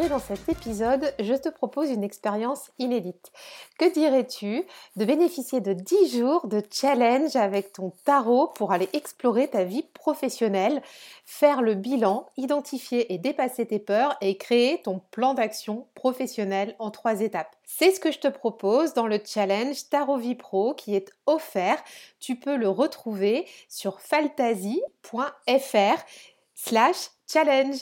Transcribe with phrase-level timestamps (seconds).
[0.00, 3.30] dans cet épisode, je te propose une expérience inédite.
[3.78, 4.64] Que dirais-tu
[4.96, 9.82] de bénéficier de 10 jours de challenge avec ton tarot pour aller explorer ta vie
[9.82, 10.80] professionnelle,
[11.26, 16.90] faire le bilan, identifier et dépasser tes peurs et créer ton plan d'action professionnel en
[16.90, 17.54] trois étapes?
[17.64, 21.82] C'est ce que je te propose dans le challenge Tarot Vie Pro qui est offert.
[22.18, 24.78] Tu peux le retrouver sur fantasy.fr
[26.54, 27.76] slash challenge.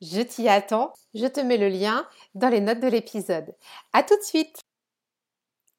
[0.00, 3.54] Je t'y attends, je te mets le lien dans les notes de l'épisode.
[3.92, 4.60] A tout de suite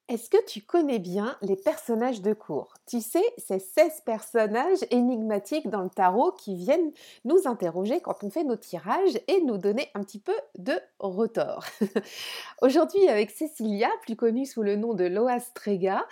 [0.09, 5.69] est-ce que tu connais bien les personnages de cours Tu sais, ces 16 personnages énigmatiques
[5.69, 6.91] dans le tarot qui viennent
[7.25, 11.65] nous interroger quand on fait nos tirages et nous donner un petit peu de retort.
[12.61, 16.05] Aujourd'hui, avec Cecilia, plus connue sous le nom de Loa Strega,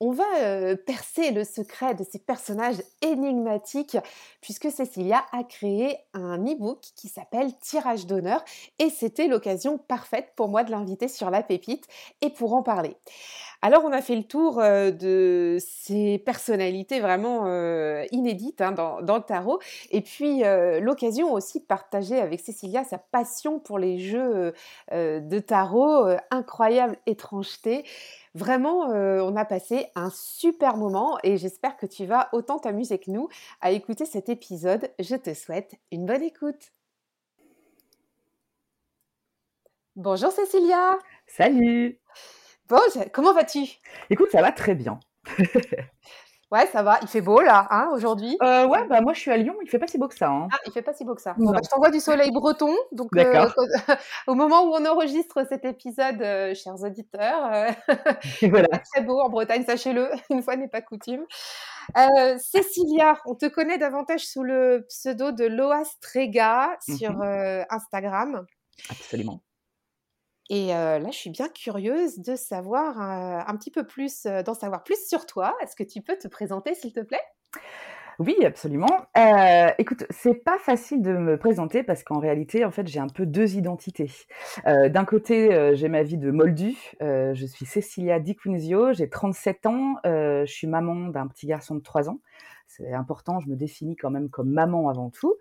[0.00, 3.96] on va euh, percer le secret de ces personnages énigmatiques
[4.40, 8.44] puisque Cecilia a créé un e-book qui s'appelle Tirage d'honneur
[8.78, 11.86] et c'était l'occasion parfaite pour moi de l'inviter sur la pépite
[12.20, 12.96] et pour en parler.
[13.62, 19.00] Alors on a fait le tour euh, de ces personnalités vraiment euh, inédites hein, dans,
[19.00, 19.58] le tarot
[19.90, 20.42] et puis
[20.80, 24.52] l'occasion aussi de partager avec Cecilia sa passion pour les jeux
[24.92, 27.84] de tarot, incroyable étrangeté.
[28.38, 32.98] Vraiment, euh, on a passé un super moment et j'espère que tu vas autant t'amuser
[32.98, 33.28] que nous
[33.60, 34.90] à écouter cet épisode.
[35.00, 36.72] Je te souhaite une bonne écoute.
[39.96, 40.98] Bonjour Cécilia.
[41.26, 41.98] Salut.
[42.68, 42.78] Bon,
[43.12, 43.66] comment vas-tu?
[44.10, 45.00] Écoute, ça va très bien.
[46.50, 46.98] Ouais, ça va.
[47.02, 48.38] Il fait beau là, hein, aujourd'hui?
[48.42, 49.54] Euh, ouais, bah moi je suis à Lyon.
[49.62, 50.30] Il fait pas si beau que ça.
[50.30, 50.48] Hein.
[50.50, 51.34] Ah, il fait pas si beau que ça.
[51.36, 52.74] Bon, bah, je t'envoie du soleil breton.
[52.92, 53.48] Donc, euh,
[54.26, 57.70] au moment où on enregistre cet épisode, euh, chers auditeurs, euh,
[58.48, 58.68] voilà.
[58.92, 60.08] très beau en Bretagne, sachez-le.
[60.30, 61.26] Une fois n'est pas coutume.
[62.38, 67.66] Cécilia, on te connaît davantage sous le pseudo de Loa Strega sur mhm.
[67.68, 68.46] Instagram.
[68.88, 69.42] Absolument.
[70.50, 75.06] Et là, je suis bien curieuse de savoir un petit peu plus, d'en savoir plus
[75.06, 75.54] sur toi.
[75.62, 77.20] Est-ce que tu peux te présenter, s'il te plaît?
[78.18, 79.06] Oui, absolument.
[79.78, 83.26] Écoute, c'est pas facile de me présenter parce qu'en réalité, en fait, j'ai un peu
[83.26, 84.10] deux identités.
[84.66, 86.74] D'un côté, j'ai ma vie de Moldu.
[87.00, 88.36] je suis Cecilia Di
[88.92, 89.96] j'ai 37 ans.
[90.04, 92.18] je suis maman d'un petit garçon de 3 ans
[92.68, 95.34] c'est important, je me définis quand même comme maman avant tout.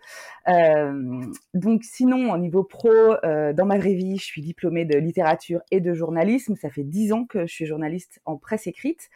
[1.53, 2.89] Donc sinon, au niveau pro,
[3.23, 6.55] dans ma vraie vie, je suis diplômée de littérature et de journalisme.
[6.55, 9.09] Ça fait dix ans que je suis journaliste en presse écrite.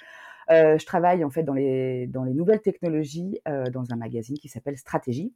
[0.49, 5.33] Je travaille en fait dans les nouvelles technologies dans un magazine qui s'appelle Stratégie.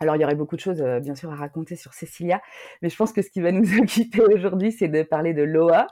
[0.00, 2.40] Alors, il y aurait beaucoup de choses, bien sûr, à raconter sur Cecilia,
[2.82, 5.88] mais je pense que ce qui va nous occuper aujourd'hui, c'est de parler de Loa.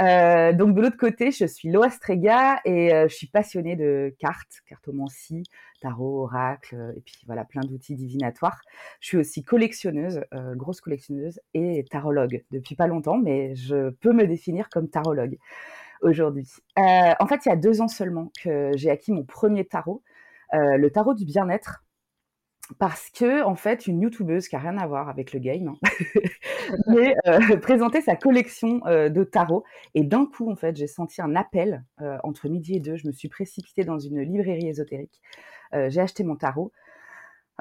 [0.00, 4.62] Euh, donc, de l'autre côté, je suis Loa Strega et je suis passionnée de cartes,
[4.66, 5.42] cartomancie,
[5.82, 8.62] tarot, oracle, et puis voilà, plein d'outils divinatoires.
[9.00, 10.22] Je suis aussi collectionneuse,
[10.54, 15.36] grosse collectionneuse, et tarologue depuis pas longtemps, mais je peux me définir comme tarologue
[16.00, 16.48] aujourd'hui.
[16.76, 20.02] en fait, il y a deux ans seulement que j'ai acquis mon premier tarot,
[20.52, 21.82] le tarot du bien-être
[22.78, 25.78] parce que en fait une youtubeuse qui a rien à voir avec le game hein,
[26.86, 29.64] mais euh, présentait sa collection euh, de tarot.
[29.94, 32.96] Et d'un coup en fait j'ai senti un appel euh, entre midi et deux.
[32.96, 35.20] Je me suis précipitée dans une librairie ésotérique
[35.88, 36.70] j'ai acheté mon tarot.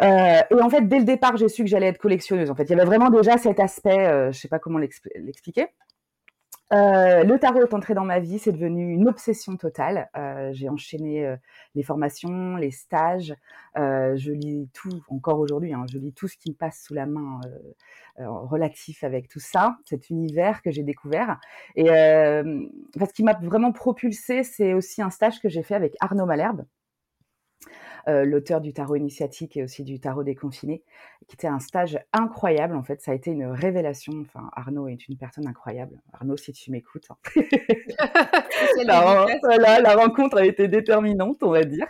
[0.02, 2.52] Et en fait dès le départ j'ai su que j'allais être collectionneuse.
[2.52, 5.68] En fait il y avait vraiment déjà cet aspect je sais pas comment l'expliquer
[6.72, 10.10] euh, le tarot est entré dans ma vie, c'est devenu une obsession totale.
[10.18, 11.36] Euh, j'ai enchaîné euh,
[11.76, 13.36] les formations, les stages.
[13.76, 17.06] je lis tout, encore aujourd'hui, hein, je lis tout ce qui me passe sous la
[17.06, 17.42] main
[18.18, 21.40] relatif avec tout ça, cet univers que j'ai découvert.
[21.76, 26.26] Et ce qui m'a vraiment propulsé, c'est aussi un stage que j'ai fait avec Arnaud
[26.26, 26.66] Malherbe,
[28.08, 30.82] euh, l'auteur du tarot initiatique et aussi du tarot déconfiné,
[31.28, 32.76] qui était un stage incroyable.
[32.76, 34.14] En fait, ça a été une révélation.
[34.22, 36.02] Enfin, Arnaud est une personne incroyable.
[36.14, 37.08] Arnaud, si tu m'écoutes.
[37.12, 37.18] Hein.
[38.86, 41.88] la, la, rencontre a été déterminante, on va dire.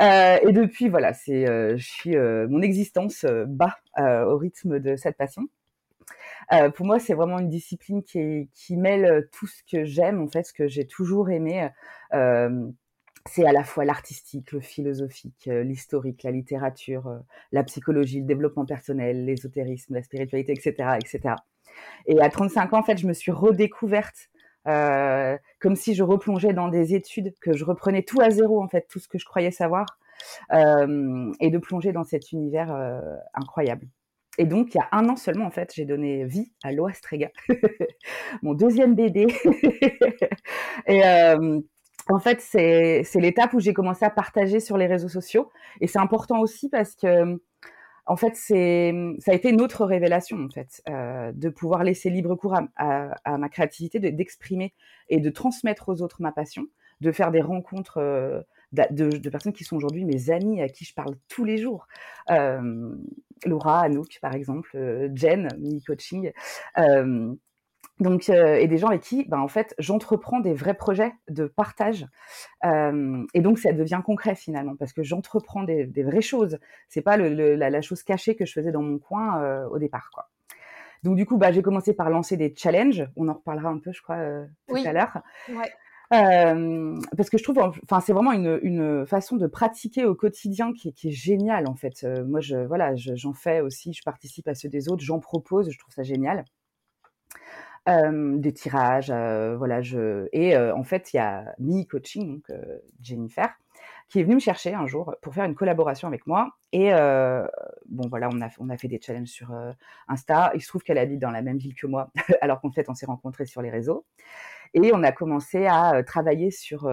[0.00, 5.16] Euh, et depuis, voilà, c'est, euh, je suis, mon existence bat au rythme de cette
[5.16, 5.42] passion.
[6.76, 10.44] pour moi, c'est vraiment une discipline qui, qui mêle tout ce que j'aime, en fait,
[10.44, 11.68] ce que j'ai toujours aimé
[13.28, 17.20] c'est à la fois l'artistique, le philosophique, l'historique, la littérature,
[17.52, 21.34] la psychologie, le développement personnel, l'ésotérisme, la spiritualité, etc., etc.
[22.06, 24.30] Et à 35 ans, en fait, je me suis redécouverte
[24.64, 28.86] comme si je replongeais dans des études, que je reprenais tout à zéro, en fait,
[28.88, 29.86] tout ce que je croyais savoir,
[30.52, 32.74] et de plonger dans cet univers
[33.34, 33.86] incroyable.
[34.38, 36.92] Et donc, il y a un an seulement, en fait, j'ai donné vie à Loa
[36.92, 37.30] Strega,
[38.42, 39.26] mon deuxième bébé.
[40.86, 41.02] et
[42.08, 45.50] en fait, c'est l'étape où j'ai commencé à partager sur les réseaux sociaux.
[45.80, 47.38] Et c'est important aussi parce que
[48.08, 52.08] en fait, c'est, ça a été une autre révélation, en fait, euh, de pouvoir laisser
[52.08, 54.72] libre cours à, ma créativité, d'exprimer
[55.10, 56.64] et de transmettre aux autres ma passion,
[57.02, 58.40] de faire des rencontres euh,
[58.72, 61.86] de, personnes qui sont aujourd'hui mes amis, à qui je parle tous les jours.
[62.30, 62.94] Euh,
[63.44, 64.70] Laura, Anouk, par exemple,
[65.14, 66.32] Jen, mini coaching.
[68.00, 71.46] Donc, euh, et des gens avec qui, ben, en fait, j'entreprends des vrais projets de
[71.46, 72.06] partage.
[72.64, 76.58] Euh, et donc, ça devient concret finalement, parce que j'entreprends des, des, vraies choses.
[76.88, 79.78] C'est pas le, la, la, chose cachée que je faisais dans mon coin euh, au
[79.78, 80.28] départ, quoi.
[81.02, 83.08] Donc, du coup, bah, j'ai commencé par lancer des challenges.
[83.16, 85.18] On en reparlera un peu, je crois, euh, tout à l'heure.
[85.48, 85.70] Ouais.
[86.14, 90.72] Euh, parce que je trouve, enfin, c'est vraiment une, une, façon de pratiquer au quotidien
[90.72, 92.06] qui, qui est géniale en fait.
[92.26, 95.78] moi, je, voilà, j'en fais aussi, je participe à ceux des autres, j'en propose, je
[95.78, 96.44] trouve ça génial
[97.88, 99.80] des tirages, voilà.
[100.32, 102.50] Et en fait, il y a Mi Coaching, donc
[103.00, 103.48] Jennifer,
[104.08, 106.50] qui est venue me chercher un jour pour faire une collaboration avec moi.
[106.72, 106.90] Et
[107.86, 109.54] bon, voilà, on a, on a fait des challenges sur
[110.08, 110.52] Insta.
[110.54, 112.94] Il se trouve qu'elle habite dans la même ville que moi, alors qu'en fait, on
[112.94, 114.04] s'est rencontrés sur les réseaux.
[114.74, 116.90] Et on a commencé à travailler sur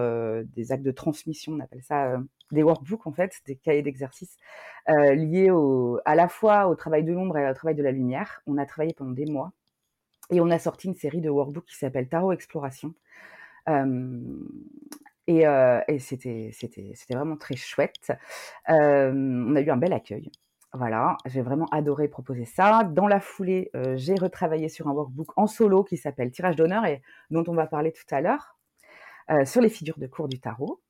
[0.54, 2.16] des actes de transmission, on appelle ça
[2.52, 4.36] des workbooks, en fait, des cahiers d'exercice
[4.88, 5.50] liés
[6.04, 8.40] à la fois au travail de l'ombre et au travail de la lumière.
[8.46, 9.52] On a travaillé pendant des mois
[10.30, 12.94] et on a sorti une série de workbooks qui s'appelle Tarot Exploration.
[15.26, 16.52] et, c'était,
[17.10, 18.12] vraiment très chouette.
[18.68, 20.30] on a eu un bel accueil.
[20.72, 22.84] Voilà, j'ai vraiment adoré proposer ça.
[22.84, 27.02] Dans la foulée, j'ai retravaillé sur un workbook en solo qui s'appelle Tirage d'honneur et
[27.30, 28.56] dont on va parler tout à l'heure,
[29.44, 30.80] sur les figures de cours du tarot.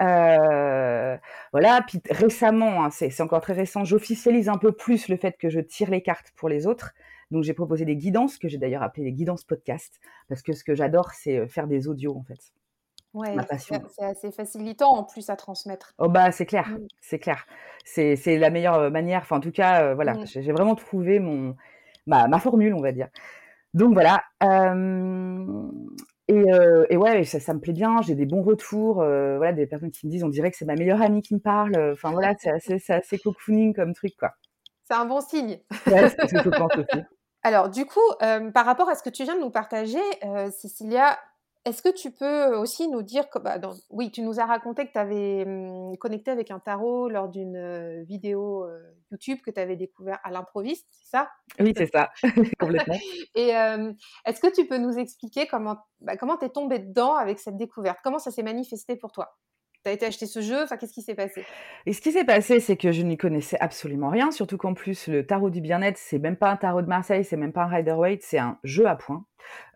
[0.00, 5.48] voilà, puis récemment, hein, c'est encore très récent, j'officialise un peu plus le fait que
[5.50, 6.92] je tire les cartes pour les autres.
[7.32, 9.98] Donc j'ai proposé des guidances que j'ai d'ailleurs appelées les guidances podcast
[10.28, 12.52] parce que ce que j'adore c'est euh, faire des audios en fait.
[13.14, 15.92] Ouais, c'est assez facilitant en plus à transmettre.
[15.98, 16.86] Oh bah c'est clair, mmh.
[17.00, 17.46] c'est clair.
[17.84, 19.22] C'est la meilleure euh, manière.
[19.22, 20.26] Enfin en tout cas euh, voilà, mmh.
[20.26, 21.56] j'ai vraiment trouvé mon
[22.06, 23.08] ma, ma, formule on va dire.
[23.72, 24.22] Donc voilà.
[26.28, 26.44] et,
[26.90, 28.02] et, ouais, ça, ça, me plaît bien.
[28.02, 28.96] J'ai des bons retours.
[28.96, 31.40] voilà, des personnes qui me disent, on dirait que c'est ma meilleure amie qui me
[31.40, 31.74] parle.
[31.94, 34.32] Enfin voilà, c'est assez, assez cocooning comme truc quoi.
[34.84, 35.58] C'est un bon signe.
[35.86, 37.02] Ouais, c'est ce que je pense aussi.
[37.42, 40.00] Alors, du coup, par rapport à ce que tu viens de nous partager,
[40.50, 41.18] Cécilia,
[41.64, 43.58] est-ce que tu peux aussi nous dire que, bah,
[43.90, 48.02] oui, tu nous as raconté que tu avais mmh, connecté avec un tarot lors d'une
[48.04, 48.66] vidéo
[49.12, 51.30] YouTube que tu avais découvert à l'improviste, c'est ça?
[51.60, 52.10] Oui, c'est ça,
[52.58, 52.98] complètement.
[53.34, 57.56] Et est-ce que tu peux nous expliquer comment bah, comment t'es tombée dedans avec cette
[57.56, 57.98] découverte?
[58.02, 59.36] Comment ça s'est manifesté pour toi?
[59.84, 61.44] Tu as été acheter ce jeu Enfin, qu'est-ce qui s'est passé?
[61.86, 65.08] Et ce qui s'est passé, c'est que je n'y connaissais absolument rien, surtout qu'en plus,
[65.08, 67.68] le tarot du bien-être, c'est même pas un tarot de Marseille, c'est même pas un
[67.68, 69.24] Rider-Waite, c'est un jeu à points.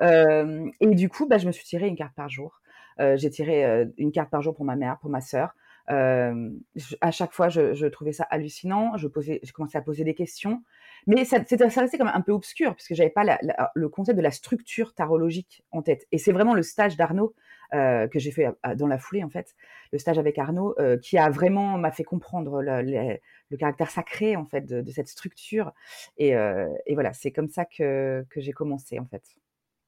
[0.02, 2.60] Euh, et du coup, bah, je me suis tiré une carte par jour.
[3.00, 5.54] Euh, j'ai tiré euh, une carte par jour pour ma mère, pour ma sœur.
[5.88, 8.96] À chaque fois, je, trouvais ça hallucinant.
[8.96, 10.62] Je posais, je commençais à poser des questions,
[11.06, 13.38] mais ça, restait quand même un peu obscur puisque j'avais pas
[13.74, 16.06] le concept de la structure tarologique en tête.
[16.10, 17.34] Et c'est vraiment le stage d'Arnaud
[17.74, 19.54] euh, que j'ai fait dans la foulée en fait,
[19.92, 24.44] le stage avec Arnaud, euh, qui a vraiment m'a fait comprendre le, caractère sacré en
[24.44, 25.72] fait de, cette structure.
[26.18, 29.22] Et, euh, et voilà, c'est comme ça que, que j'ai commencé en fait.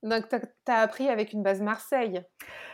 [0.02, 0.36] Donc, tu
[0.72, 2.22] as, appris avec une base Marseille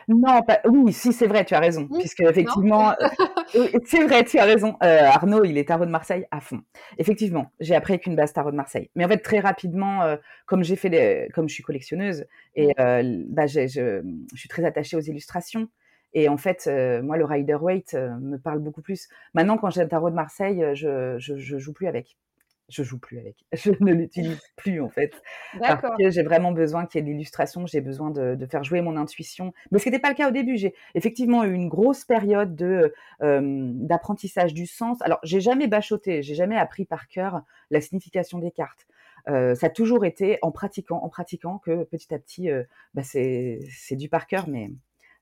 [0.09, 1.89] Non, pas, oui, si, c'est vrai, tu as raison.
[1.89, 4.77] puisque, effectivement, euh, c'est vrai, tu as raison.
[4.83, 6.61] Euh, Arnaud, il est tarot de Marseille à fond.
[6.99, 8.91] Effectivement, j'ai appris avec une base tarot de Marseille.
[8.95, 12.27] Mais en fait, très rapidement, euh, comme j'ai fait, les, comme je suis collectionneuse,
[12.57, 14.03] et bah, je, je,
[14.37, 15.69] suis très attachée aux illustrations.
[16.13, 16.69] Et en fait,
[17.03, 19.09] moi, le Rider Waite me parle beaucoup plus.
[19.33, 22.19] Maintenant, quand j'ai un tarot de Marseille, je, je, je joue plus avec
[22.69, 23.37] je joue plus avec.
[23.53, 25.13] Je ne l'utilise plus en fait.
[25.59, 28.65] Parce que j'ai vraiment besoin qu'il y ait de l'illustration, j'ai besoin de, de, faire
[28.65, 29.53] jouer mon intuition.
[29.71, 30.57] Mais ce n'était pas le cas au début.
[30.57, 32.93] J'ai effectivement eu une grosse période de
[33.23, 33.41] euh,
[33.75, 35.01] d'apprentissage du sens.
[35.03, 38.87] Alors j'ai jamais bachoté, j'ai jamais appris par cœur la signification des cartes.
[39.29, 43.03] Euh, ça a toujours été en pratiquant, en pratiquant que petit à petit, euh, bah,
[43.03, 43.61] c'est
[43.93, 44.71] du par cœur, mais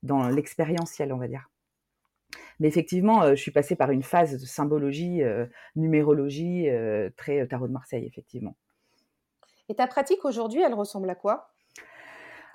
[0.03, 1.52] dans l'expérientiel, on va dire.
[2.63, 5.21] Mais effectivement, je suis passée par une phase de symbologie,
[5.75, 6.69] numérologie,
[7.17, 8.55] très tarot de Marseille, effectivement.
[9.69, 11.51] Et ta pratique aujourd'hui, elle ressemble à quoi?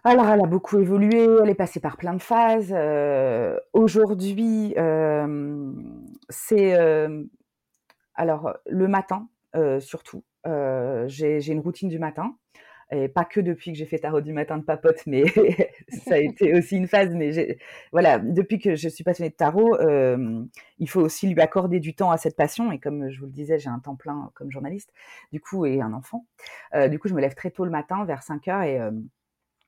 [0.06, 2.74] Alors, elle a beaucoup évolué, elle est passée par plein de phases.
[3.74, 4.74] Aujourd'hui,
[6.30, 6.74] c'est
[8.16, 9.28] alors le matin
[9.82, 10.24] surtout.
[10.46, 12.38] j'ai une routine du matin
[12.92, 15.26] et pas que depuis que j'ai fait tarot du matin de papote, mais
[16.06, 17.14] ça a été aussi une phase.
[17.14, 17.58] Mais
[17.92, 20.44] voilà, depuis que je suis passionnée de tarot, euh,
[20.80, 22.72] il faut aussi lui accorder du temps à cette passion.
[22.72, 24.94] Et comme je vous le disais, j'ai un temps plein comme journaliste,
[25.34, 26.26] du coup, et un enfant.
[26.76, 28.92] Euh, du coup, je me lève très tôt le matin, vers 5 heures, et, euh,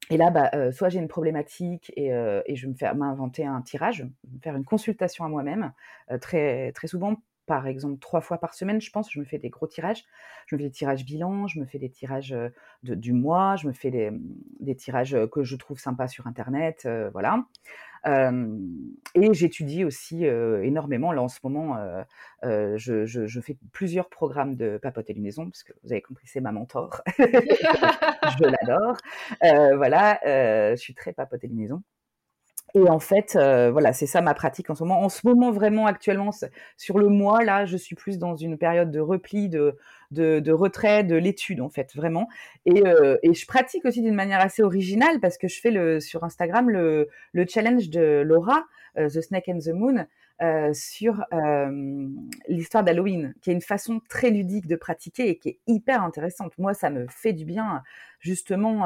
[0.09, 2.95] et là, bah, euh, soit j'ai une problématique et, euh, et je vais me faire
[2.95, 5.71] m'inventer un tirage, me faire une consultation à moi-même,
[6.11, 7.15] euh, très très souvent
[7.49, 9.11] par exemple trois fois par semaine, je pense.
[9.11, 10.05] Je me fais des gros tirages.
[10.45, 12.35] Je me fais des tirages bilans, je me fais des tirages
[12.83, 14.11] du mois, je me fais des,
[14.59, 17.45] des, tirages que je trouve sympas sur Internet, voilà.
[18.05, 21.11] Et j'étudie aussi énormément.
[21.11, 21.77] Là, en ce moment,
[22.43, 26.51] je, fais plusieurs programmes de papote et lunaison, parce que vous avez compris, c'est ma
[26.51, 27.01] mentor.
[27.17, 28.95] je l'adore.
[29.77, 31.81] voilà, je suis très papote et lunaison.
[32.75, 35.01] Et en fait, euh, voilà, c'est ça ma pratique en ce moment.
[35.01, 36.31] En ce moment, vraiment, actuellement,
[36.77, 39.75] sur le mois, là, je suis plus dans une période de repli, de,
[40.11, 42.27] de, retrait, de l'étude, en fait, vraiment.
[42.65, 45.99] Et, euh, et je pratique aussi d'une manière assez originale parce que je fais le,
[45.99, 48.65] sur Instagram le, le challenge de Laura,
[48.97, 50.05] euh, The Snake and the Moon,
[50.71, 51.25] sur
[52.47, 56.57] l'histoire d'Halloween, qui est une façon très ludique de pratiquer et qui est hyper intéressante.
[56.57, 57.83] Moi, ça me fait du bien,
[58.21, 58.85] justement.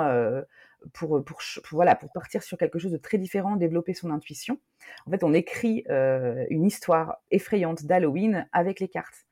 [0.84, 1.40] Euh, pour, pour,
[1.72, 4.60] voilà, pour partir sur quelque chose de très différent, développer son intuition.
[5.08, 9.26] En fait, on écrit euh, une histoire effrayante d'Halloween avec les cartes.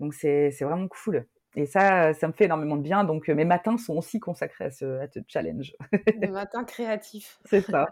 [0.00, 1.26] Donc, c'est vraiment cool.
[1.54, 3.04] Et ça, ça me fait énormément de bien.
[3.04, 5.74] Donc, mes matins sont aussi consacrés à ce, à ce challenge.
[6.18, 7.38] Des matins créatifs.
[7.46, 7.86] C'est ça.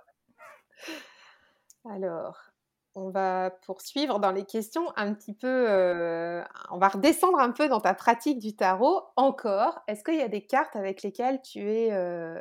[1.89, 2.55] Alors,
[2.95, 5.67] on va poursuivre dans les questions un petit peu.
[5.69, 9.83] Euh, on va redescendre un peu dans ta pratique du tarot encore.
[9.89, 12.41] Est-ce qu'il y a des cartes avec lesquelles tu es euh,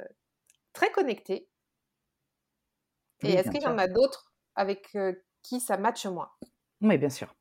[0.74, 1.48] très connecté.
[3.22, 6.30] Et oui, est-ce qu'il y en a d'autres avec euh, qui ça matche moins?
[6.82, 7.34] Oui, bien sûr.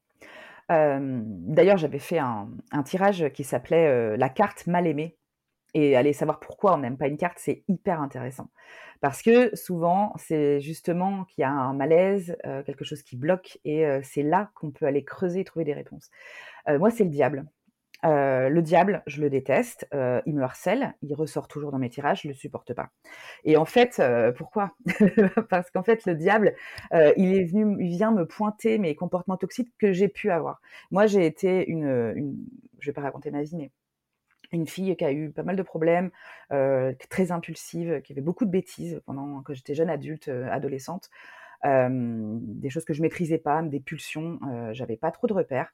[0.71, 5.19] Euh, D'ailleurs, j'avais fait un, un, tirage qui s'appelait euh, La carte mal aimée.
[5.75, 8.51] Et aller savoir pourquoi on n'aime pas une carte, c'est hyper intéressant.
[9.01, 13.59] Parce que souvent, c'est justement qu'il y a un malaise, euh, quelque chose qui bloque,
[13.65, 16.11] et c'est là qu'on peut aller creuser et trouver des réponses.
[16.69, 17.47] Moi, c'est le diable.
[18.05, 21.89] Euh, le diable, je le déteste, euh, il me harcèle, il ressort toujours dans mes
[21.89, 22.91] tirages, je le supporte pas.
[23.45, 24.73] Et en fait, euh, pourquoi?
[25.51, 26.55] Parce qu'en fait, le diable,
[26.93, 30.61] il est venu, il vient me pointer mes comportements toxiques que j'ai pu avoir.
[30.91, 32.37] Moi, j'ai été une, une,
[32.81, 33.71] je vais pas raconter ma vie, mais
[34.51, 36.11] une fille qui a eu pas mal de problèmes,
[36.51, 41.09] très impulsive, qui avait beaucoup de bêtises pendant que j'étais jeune adulte, adolescente.
[41.65, 45.73] Des choses que je maîtrisais pas, des pulsions, euh, j'avais pas trop de repères.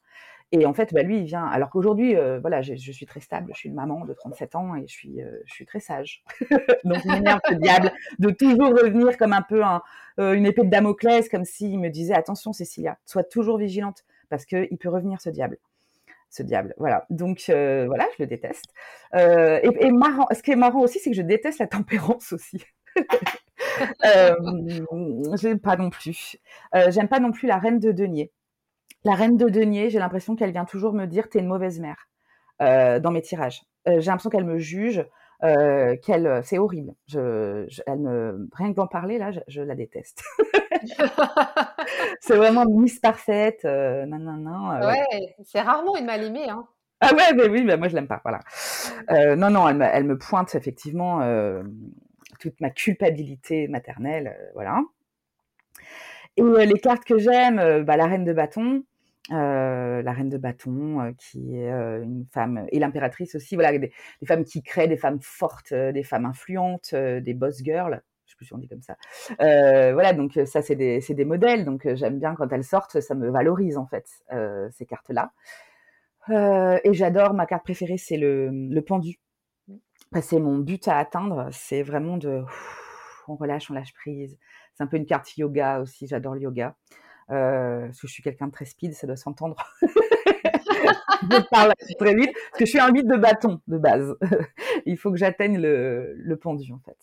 [0.50, 1.44] Et en fait, bah, lui, il vient.
[1.44, 4.74] Alors qu'aujourd'hui, euh, voilà, je, suis très stable, je suis une maman de 37 ans
[4.76, 6.22] et je suis, euh, je suis très sage.
[6.84, 9.62] Donc, il m'énerve ce diable de toujours revenir comme un peu
[10.18, 14.46] euh, une épée de Damoclès, comme s'il me disait attention, Cécilia, sois toujours vigilante parce
[14.46, 15.58] qu'il peut revenir ce diable
[16.30, 16.74] ce diable.
[16.76, 17.06] Voilà.
[17.08, 18.66] Donc voilà, je le déteste.
[19.14, 22.62] Et, marrant, ce qui est marrant aussi, c'est que je déteste la tempérance aussi.
[24.04, 24.34] euh,
[25.40, 26.36] j'aime pas non plus.
[26.88, 28.30] J'aime pas non plus la reine de denier.
[29.04, 32.08] La reine de denier, j'ai l'impression qu'elle vient toujours me dire t'es une mauvaise mère
[32.62, 33.62] euh, dans mes tirages.
[33.86, 35.06] j'ai l'impression qu'elle me juge.
[35.44, 36.94] Euh, qu'elle, c'est horrible.
[37.06, 40.24] Je, je, elle me, rien que d'en parler là, je, je la déteste.
[42.20, 44.70] c'est vraiment Miss parfaite, euh, non non non.
[44.72, 46.66] Euh, ouais, c'est rarement une mal aimée, hein.
[47.00, 48.40] Ah ouais, mais oui, bah moi je l'aime pas, voilà.
[49.10, 51.62] Euh, non non, elle me, elle me pointe effectivement euh,
[52.40, 54.80] toute ma culpabilité maternelle, euh, voilà.
[56.38, 58.82] Et euh, les cartes que j'aime, bah, la reine de bâton.
[59.30, 63.76] Euh, la reine de bâton, euh, qui est euh, une femme, et l'impératrice aussi, voilà,
[63.76, 63.92] des,
[64.26, 68.46] femmes qui créent, des femmes fortes, des femmes influentes, des boss girls, je sais plus
[68.46, 68.96] si on dit comme ça.
[69.38, 73.76] voilà, donc ça c'est des, modèles, donc j'aime bien quand elles sortent, ça me valorise
[73.76, 74.06] en fait
[74.70, 75.32] ces cartes-là.
[76.30, 79.18] et j'adore, ma carte préférée c'est le, le pendu.
[80.22, 82.42] C'est mon but à atteindre, c'est vraiment de,
[83.28, 84.38] on relâche, on lâche prise.
[84.78, 86.76] C'est un peu une carte yoga aussi, j'adore le yoga.
[87.30, 89.56] Euh, parce que je suis quelqu'un de très speed, ça doit s'entendre.
[89.82, 94.14] je parle très vite, parce que je suis un 8 de bâton de base.
[94.86, 96.96] Il faut que j'atteigne le, pendu, en fait.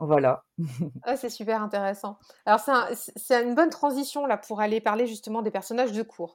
[0.00, 0.44] Voilà.
[1.04, 2.18] ah, c'est super intéressant.
[2.44, 6.34] Alors, c'est un, une bonne transition là pour aller parler justement des personnages de cours.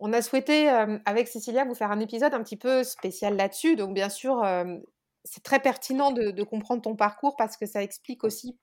[0.00, 3.74] On a souhaité, euh, avec Cécilia, vous faire un épisode un petit peu spécial là-dessus.
[3.74, 4.76] Donc, bien sûr, euh,
[5.24, 8.58] c'est très pertinent de, comprendre ton parcours parce que ça explique aussi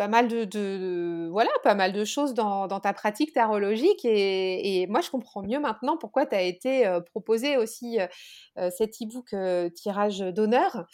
[0.00, 5.10] pas mal de, voilà pas mal de choses dans, ta pratique tarologique et, moi je
[5.10, 10.20] comprends mieux maintenant pourquoi tu as été euh, proposé aussi euh, cet e-book euh, tirage
[10.20, 10.86] d'honneur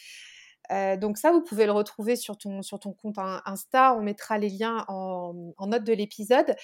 [0.99, 3.95] donc ça, vous pouvez le retrouver sur ton, sur ton compte Insta.
[3.95, 6.57] On mettra les liens en, note de l'épisode.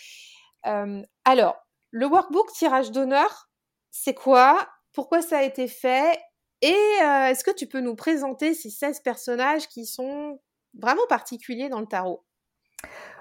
[0.64, 1.56] alors,
[1.92, 3.48] le workbook tirage d'honneur,
[3.92, 4.68] c'est quoi?
[4.92, 6.20] Pourquoi ça a été fait?
[6.62, 6.74] Et
[7.30, 10.40] est-ce que tu peux nous présenter ces 16 personnages qui sont
[10.74, 12.24] vraiment particuliers dans le tarot?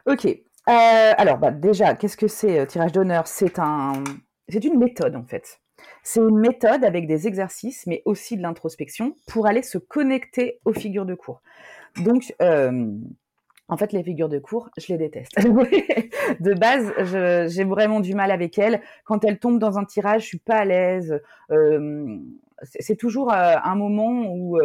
[0.06, 0.28] Ok.
[0.66, 3.28] alors, bah, déjà, qu'est-ce que c'est tirage d'honneur?
[3.28, 3.94] C'est un,
[4.50, 5.62] c'est une méthode en fait.
[6.04, 10.74] C'est une méthode avec des exercices, mais aussi de l'introspection pour aller se connecter aux
[10.74, 11.42] figures de cours.
[11.98, 12.92] Donc, euh,
[13.68, 15.32] en fait, les figures de cours, je les déteste.
[16.40, 18.82] de base, j'ai vraiment du mal avec elles.
[19.06, 21.22] Quand elles tombent dans un tirage, je suis pas à l'aise.
[21.52, 22.18] Euh,
[22.64, 24.60] c'est toujours euh, un moment où,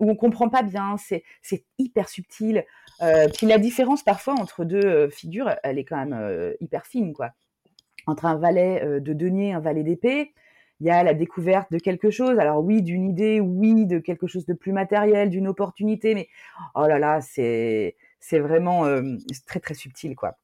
[0.00, 0.96] où on comprend pas bien.
[0.98, 2.64] C'est hyper subtil.
[3.34, 7.30] puis la différence parfois entre deux figures, elle est quand même hyper fine, quoi
[8.06, 10.32] entre un valet euh, de denier et un valet d'épée.
[10.80, 12.38] Il y a la découverte de quelque chose.
[12.38, 16.28] Alors oui, d'une idée, oui, de quelque chose de plus matériel, d'une opportunité, mais
[16.74, 17.94] oh là là, c'est
[18.32, 19.16] vraiment euh,
[19.46, 20.38] très très subtil quoi.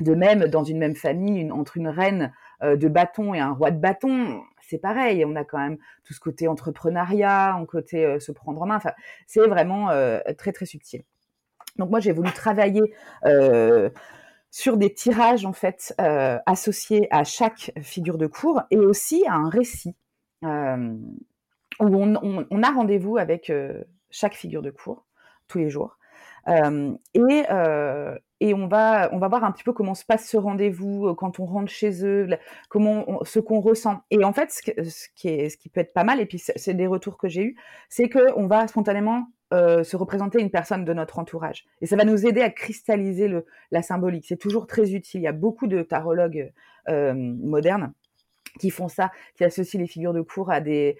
[0.00, 2.32] De même, dans une même famille, entre une reine
[2.62, 5.24] euh, de bâton et un roi de bâton, c'est pareil.
[5.24, 8.76] On a quand même tout ce côté entrepreneuriat, un côté se prendre en main.
[8.76, 8.92] Enfin,
[9.26, 9.88] c'est vraiment
[10.36, 11.02] très très subtil.
[11.78, 12.82] Donc moi, j'ai voulu travailler
[14.52, 19.34] sur des tirages en fait euh, associés à chaque figure de cours et aussi à
[19.34, 19.96] un récit
[20.44, 20.94] euh,
[21.80, 25.06] où on, a rendez-vous avec euh, chaque figure de cours
[25.48, 25.96] tous les jours
[26.46, 27.42] et,
[28.40, 31.38] et on va on va voir un petit peu comment se passe ce rendez-vous quand
[31.38, 32.28] on rentre chez eux
[32.68, 34.62] comment ce qu'on ressent et en fait ce,
[35.14, 37.42] qui est ce qui peut être pas mal et puis c'est des retours que j'ai
[37.44, 37.56] eu
[37.88, 41.66] c'est que on va spontanément se représenter une personne de notre entourage.
[41.82, 44.24] Et ça va nous aider à cristalliser le, la symbolique.
[44.26, 45.20] C'est toujours très utile.
[45.20, 46.52] Il y a beaucoup de tarologues
[46.88, 47.92] modernes
[48.58, 50.96] qui font ça, qui associent les figures de cours à des,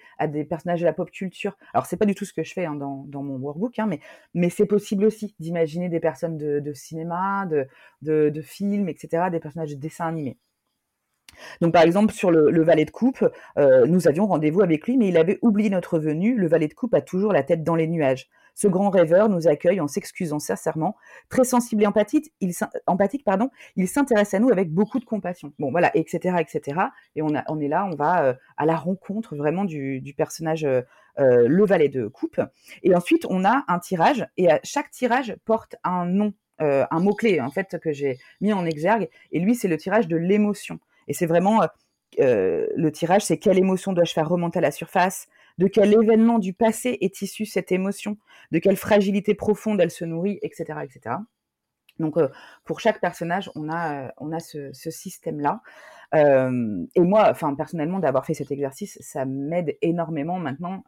[0.49, 1.57] personnages de la pop culture.
[1.73, 3.89] Alors, c'est pas du tout ce que je fais hein, dans, mon workbook, hein,
[4.33, 7.67] mais, c'est possible aussi d'imaginer des personnes de, cinéma, de,
[8.01, 10.37] de, de films, etc., des personnages de dessins animés.
[11.61, 15.07] Donc, par exemple, sur le, valet de coupe, euh, nous avions rendez-vous avec lui, mais
[15.07, 16.35] il avait oublié notre venue.
[16.35, 18.29] Le valet de coupe a toujours la tête dans les nuages.
[18.55, 20.95] Ce grand rêveur nous accueille en s'excusant sincèrement,
[21.29, 22.31] très sensible et empathique.
[22.39, 22.51] Il,
[22.87, 25.53] empathique, pardon, il s'intéresse à nous avec beaucoup de compassion.
[25.59, 26.81] Bon, voilà, etc., etc.
[27.15, 30.81] Et on, est là, on va euh, à la rencontre vraiment du, personnage, euh,
[31.17, 32.41] le valet de coupe.
[32.83, 37.41] Et ensuite, on a un tirage, et chaque tirage porte un nom, un mot clé
[37.41, 39.09] en fait que j'ai mis en exergue.
[39.31, 40.79] Et lui, c'est le tirage de l'émotion.
[41.07, 41.61] Et c'est vraiment
[42.19, 45.27] euh, le tirage, c'est quelle émotion dois-je faire remonter à la surface?
[45.57, 48.17] De quel événement du passé est issue cette émotion
[48.51, 51.15] De quelle fragilité profonde elle se nourrit, etc., etc.
[51.99, 52.15] Donc
[52.63, 55.61] pour chaque personnage, on a a ce, système-là.
[56.13, 60.83] et moi, personnellement, d'avoir fait cet exercice, ça m'aide énormément maintenant.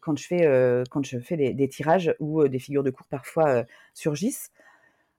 [0.00, 4.63] quand je fais des, des tirages où des figures de cours parfois surgissent, euh,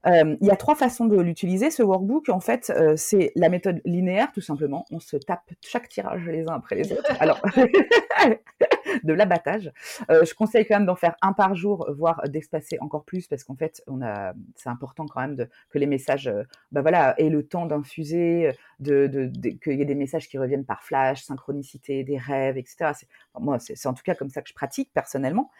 [0.06, 2.30] il y a trois façons de l'utiliser, ce workbook.
[2.30, 4.86] En fait, euh, c'est la méthode linéaire, tout simplement.
[4.91, 7.04] On se tape chaque tirage les uns après les autres.
[7.20, 7.41] Alors,
[9.04, 9.72] de l'abattage.
[10.10, 13.44] Euh, je conseille quand même d'en faire un par jour, voire d'espacer encore plus, parce
[13.44, 16.32] qu'en fait, on a, c'est important quand même de, que les messages,
[16.72, 20.65] bah voilà, aient le temps d'infuser, de, de, qu'il y ait des messages qui reviennent
[20.65, 22.91] par flash, synchronicité, des rêves, etc.
[23.39, 25.52] Moi, c'est en tout cas comme ça que je pratique personnellement.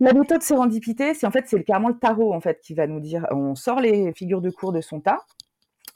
[0.00, 3.00] La méthode sérendipité, c'est en fait c'est carrément le tarot en fait qui va nous
[3.00, 5.20] dire on sort les figures de cours de son tas,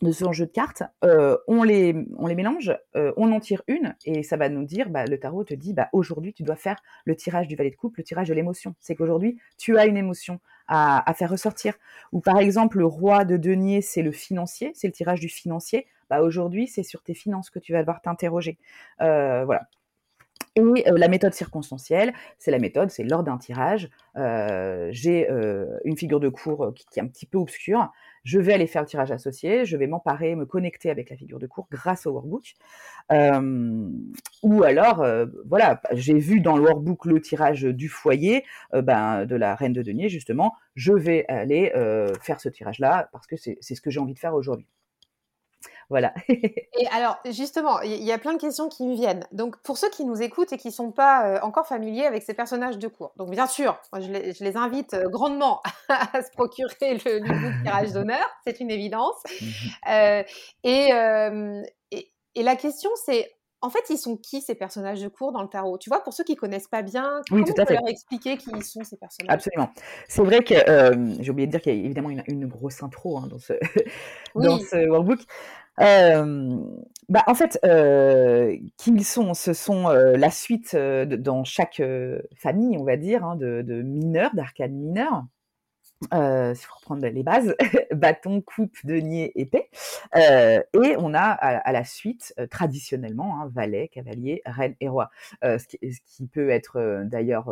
[0.03, 4.23] de son jeu de cartes, euh, on les mélange, euh, on en tire une et
[4.23, 7.17] ça va nous dire bah, le tarot te dit bah aujourd'hui tu dois faire le
[7.17, 8.75] tirage du valet de coupe, le tirage de l'émotion.
[8.81, 11.75] C'est qu'aujourd'hui tu as une émotion à, faire ressortir.
[12.13, 15.87] Ou par exemple le roi de denier c'est le financier, c'est le tirage du financier.
[16.11, 18.59] Bah aujourd'hui c'est sur tes finances que tu vas devoir t'interroger.
[19.01, 19.69] Euh, voilà.
[20.57, 25.67] Et euh, la méthode circonstancielle, c'est la méthode, c'est lors d'un tirage, euh, j'ai euh,
[25.85, 27.93] une figure de cours qui, est un petit peu obscure,
[28.25, 31.39] je vais aller faire le tirage associé, je vais m'emparer, me connecter avec la figure
[31.39, 32.55] de cours grâce au workbook.
[34.43, 35.07] ou alors,
[35.45, 39.83] voilà, j'ai vu dans le workbook le tirage du foyer, ben, de la reine de
[39.83, 41.71] denier, justement, je vais aller
[42.21, 44.67] faire ce tirage-là parce que c'est ce que j'ai envie de faire aujourd'hui.
[45.89, 46.13] Voilà.
[46.29, 49.25] et alors, justement, il y a plein de questions qui me viennent.
[49.33, 52.23] Donc, pour ceux qui nous écoutent et qui ne sont pas euh, encore familiers avec
[52.23, 54.09] ces personnages de cours, donc bien sûr, je
[54.43, 59.17] les, invite euh, grandement à se procurer le, le tirage d'honneur, c'est une évidence.
[59.41, 59.47] Mmh
[59.89, 60.23] euh,
[60.65, 65.43] et, et, la question, c'est en fait, ils sont qui ces personnages de cours dans
[65.43, 65.79] le tarot?
[65.79, 67.75] Tu vois, pour ceux qui connaissent pas bien, comment oui, tout à fait.
[67.75, 69.35] leur expliquer qui sont ces personnages?
[69.35, 69.71] Absolument.
[70.09, 70.55] C'est vrai que
[71.21, 73.55] j'ai oublié de dire qu'il y a évidemment une, grosse intro hein, dans ce
[74.35, 75.21] dans ce workbook.
[75.79, 79.35] bah, en fait, euh, qui ils sont?
[79.35, 81.83] Ce sont la suite dans chaque
[82.37, 85.25] famille, on va dire, hein, de, de mineurs, d'arcades mineurs.
[86.13, 87.55] Euh, si faut reprendre les bases,
[87.91, 89.71] bâton, coupe, denier, épée.
[90.15, 95.11] Euh, et on a à, la suite, euh, traditionnellement, hein, valet, cavalier, reine et roi.
[95.43, 97.51] Euh, ce, qui, ce, qui, peut être euh, d'ailleurs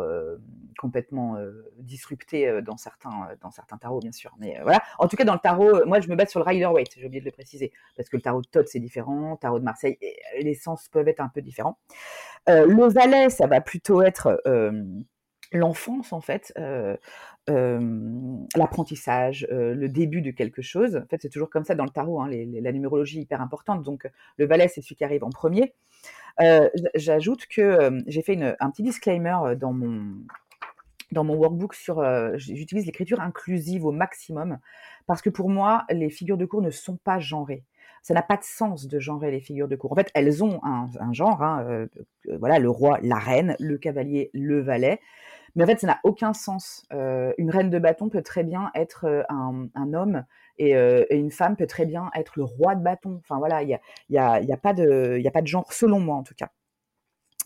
[0.78, 1.36] complètement
[1.78, 4.34] disrupté dans certains, dans certains tarots, bien sûr.
[4.38, 4.82] Mais voilà.
[4.98, 7.20] En tout cas, dans le tarot, moi, je me base sur le Rider-Waite, j'ai oublié
[7.20, 7.72] de le préciser.
[7.96, 9.32] Parce que le tarot de Todd, c'est différent.
[9.32, 9.98] Le tarot de Marseille,
[10.38, 11.78] les sens peuvent être un peu différents.
[12.46, 14.42] le valet, ça va plutôt être
[15.54, 16.52] l'enfance en fait,
[17.46, 20.96] l'apprentissage, le début de quelque chose.
[20.96, 22.20] En fait, c'est toujours comme ça dans le tarot.
[22.20, 23.82] Hein, la numérologie est hyper importante.
[23.82, 25.74] Donc, le valet, c'est celui qui arrive en premier.
[26.94, 32.02] J'ajoute que j'ai fait un petit disclaimer dans mon workbook sur,
[32.36, 34.58] j'utilise l'écriture inclusive au maximum
[35.06, 37.64] parce que pour moi, les figures de cours ne sont pas genrées
[38.04, 39.90] ça n'a pas de sens de genrer les figures de cour.
[39.90, 41.86] En fait, elles ont un, genre, hein,
[42.38, 45.00] voilà, le roi, la reine, le cavalier, le valet.
[45.54, 46.84] Mais en fait, ça n'a aucun sens.
[46.92, 50.24] Euh, une reine de bâton peut très bien être euh, un, un homme
[50.58, 53.20] et, euh, et, une femme peut très bien être le roi de bâton.
[53.20, 55.46] Enfin voilà, il n'y a, y a, y a, pas de, y a pas de
[55.46, 56.50] genre, selon moi en tout cas.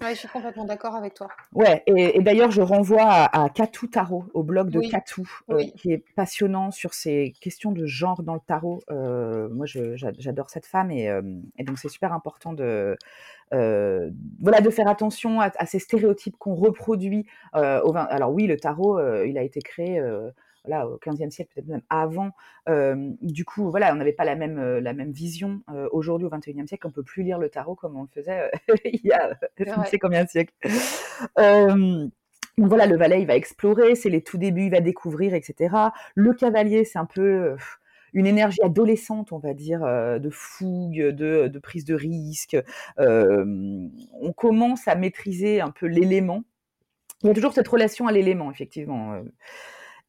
[0.01, 1.29] Ouais, je suis complètement d'accord avec toi.
[1.53, 4.89] Ouais, et, et d'ailleurs, je renvoie à, à Katou Tarot, au blog de oui.
[4.89, 5.73] Katou, euh, oui.
[5.77, 8.81] qui est passionnant sur ces questions de genre dans le tarot.
[8.91, 11.23] Euh, moi, j'adore cette femme et, euh,
[11.57, 12.97] et donc c'est super important de,
[13.55, 17.27] euh, voilà, de faire attention à, à ces stéréotypes qu'on reproduit.
[17.55, 18.03] Euh, au 20...
[18.05, 20.03] Alors oui, le tarot, euh, il a été créé
[20.65, 22.33] voilà, au 15e siècle, peut-être même avant.
[23.23, 25.63] Du coup, voilà, on n'avait pas la même, la même vision.
[25.93, 28.51] Aujourd'hui, au 21e siècle, on peut plus lire le tarot comme on le faisait
[28.85, 30.53] il y a je ne sais combien de siècles.
[31.37, 35.75] donc voilà, le valet, il va explorer, c'est les tout débuts, il va découvrir, etc.
[36.15, 37.57] Le cavalier, c'est un peu
[38.19, 42.57] une énergie adolescente, on va dire, de fougue, de, de prise de risque.
[42.99, 46.43] on commence à maîtriser un peu l'élément.
[47.23, 49.21] Il y a toujours cette relation à l'élément, effectivement.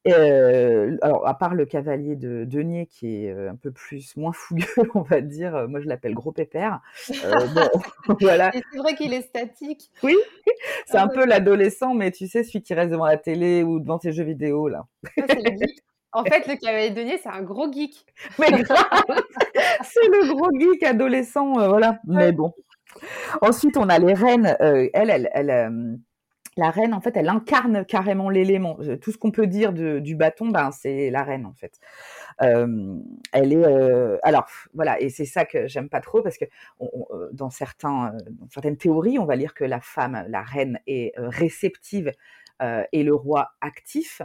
[0.08, 4.64] Euh, alors, à part le cavalier de Denier, qui est un peu plus moins fougueux,
[4.94, 6.80] on va dire, moi je l'appelle gros pépère.
[7.24, 7.68] Euh, bon,
[8.20, 8.50] voilà.
[8.52, 9.90] C'est vrai qu'il est statique.
[10.02, 10.16] Oui,
[10.86, 13.80] c'est ah, un peu l'adolescent, mais tu sais, celui qui reste devant la télé ou
[13.80, 14.86] devant ses jeux vidéo, là.
[15.18, 15.34] Ah,
[16.12, 18.04] en fait, le cavalier de Denier, c'est un gros geek.
[18.38, 18.46] Mais
[19.82, 21.98] c'est le gros geek adolescent, euh, voilà.
[22.06, 22.52] Mais bon.
[23.40, 24.56] Ensuite, on a les reines.
[24.60, 25.98] Euh, elle, elle, elle
[26.56, 28.76] la reine, en fait, elle incarne carrément l'élément.
[28.80, 31.78] Euh, tout ce qu'on peut dire de, du bâton, ben, c'est la reine, en fait.
[32.42, 32.96] Euh,
[33.32, 36.44] elle est, euh, alors voilà, et c'est ça que j'aime pas trop parce que
[36.78, 40.42] on, on, euh, dans certains, dans certaines théories, on va lire que la femme, la
[40.42, 42.12] reine, est réceptive
[42.92, 44.20] et le roi actif.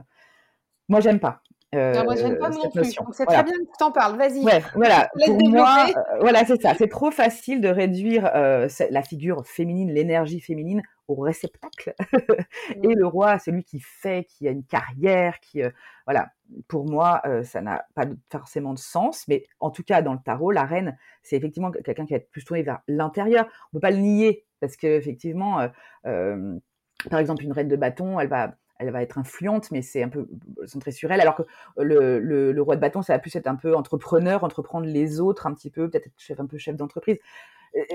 [0.89, 1.41] Moi, j'aime pas.
[1.75, 2.85] Euh, non, moi, j'aime pas non plus.
[2.85, 3.43] C'est voilà.
[3.43, 4.17] très bien que tu t'en parles.
[4.17, 4.43] Vas-y.
[4.43, 5.09] Ouais, voilà.
[5.25, 6.73] Pour moi, euh, voilà, c'est ça.
[6.75, 11.93] C'est trop facile de réduire euh, la figure féminine, l'énergie féminine au réceptacle.
[12.83, 15.69] et le roi, celui qui fait, qui a une carrière, qui, euh,
[16.05, 16.29] voilà.
[16.67, 20.51] Pour moi, ça n'a pas forcément de sens, mais en tout cas, dans le tarot,
[20.51, 23.47] la reine, c'est effectivement quelqu'un qui va être plus tourné vers l'intérieur.
[23.73, 25.67] On peut pas le nier parce que effectivement,
[26.03, 30.09] par exemple, une reine de bâton, elle va elle va être influente, mais c'est un
[30.09, 30.27] peu
[30.65, 31.21] centré sur elle.
[31.21, 31.43] Alors que
[31.77, 35.47] le, le, roi de bâton, ça va plus être un peu entrepreneur, entreprendre les autres
[35.47, 37.17] un petit peu, peut-être être chef, un peu chef d'entreprise.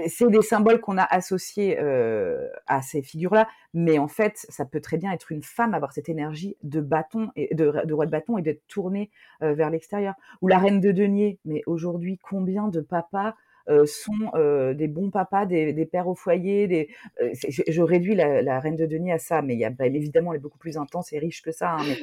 [0.09, 4.81] C'est des symboles qu'on a associés euh, à ces figures-là, mais en fait, ça peut
[4.81, 8.37] très bien être une femme, avoir cette énergie de bâton et de, roi de bâton
[8.37, 9.11] et d'être tournée
[9.43, 10.15] euh, vers l'extérieur.
[10.43, 11.39] Ou la reine de denier.
[11.47, 13.35] Mais aujourd'hui, combien de papas
[13.71, 16.67] euh, sont euh, des bons papas, des, des, pères au foyer.
[16.67, 16.89] Des,
[17.23, 19.71] euh, je, je, réduis la, la, reine de Denis à ça, mais il y a,
[19.71, 21.71] bah, évidemment, elle est beaucoup plus intense et riche que ça.
[21.71, 21.97] Hein, mais,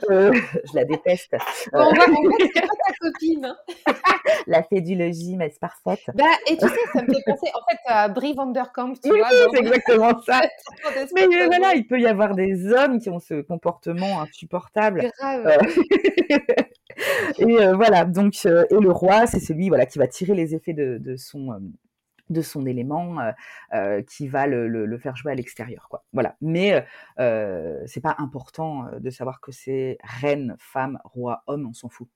[0.08, 1.36] je la déteste.
[1.72, 3.44] Bon, on va, c'est pas ta copine.
[3.44, 3.56] Hein.
[4.46, 6.00] la fédulogie, mais c'est parfaite.
[6.14, 9.18] Bah, et tu sais, ça me fait penser, en fait, à Brie Vanderkamp, tu oui,
[9.18, 9.28] vois.
[9.52, 10.40] c'est exactement ça.
[11.14, 15.10] mais voilà, il peut y avoir des hommes qui ont ce comportement insupportable.
[15.18, 15.58] Grave.
[17.38, 20.98] Et voilà, donc, et le roi, c'est celui voilà, qui va tirer les effets de,
[20.98, 21.60] de son
[22.30, 23.16] de son élément
[23.74, 26.86] euh, qui va le, le, le, faire jouer à l'extérieur quoi voilà mais
[27.18, 32.08] euh, c'est pas important de savoir que c'est reine femme roi homme on s'en fout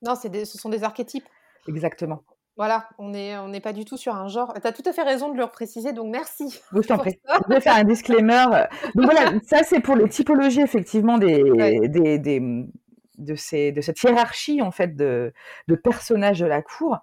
[0.00, 1.28] non c'est ce sont des archétypes
[1.68, 2.22] exactement
[2.54, 4.52] voilà, on n'est on pas du tout sur un genre.
[4.60, 6.60] Tu as tout à fait raison de le repréciser, donc merci.
[6.74, 7.18] Oui, je t'en prie.
[7.48, 8.44] Je vais faire un disclaimer.
[8.94, 11.88] Donc voilà, ça c'est pour les typologies effectivement des, ouais.
[11.88, 12.66] des, des,
[13.24, 15.32] de, ces, de cette hiérarchie en fait de,
[15.68, 17.00] de personnages de la cour.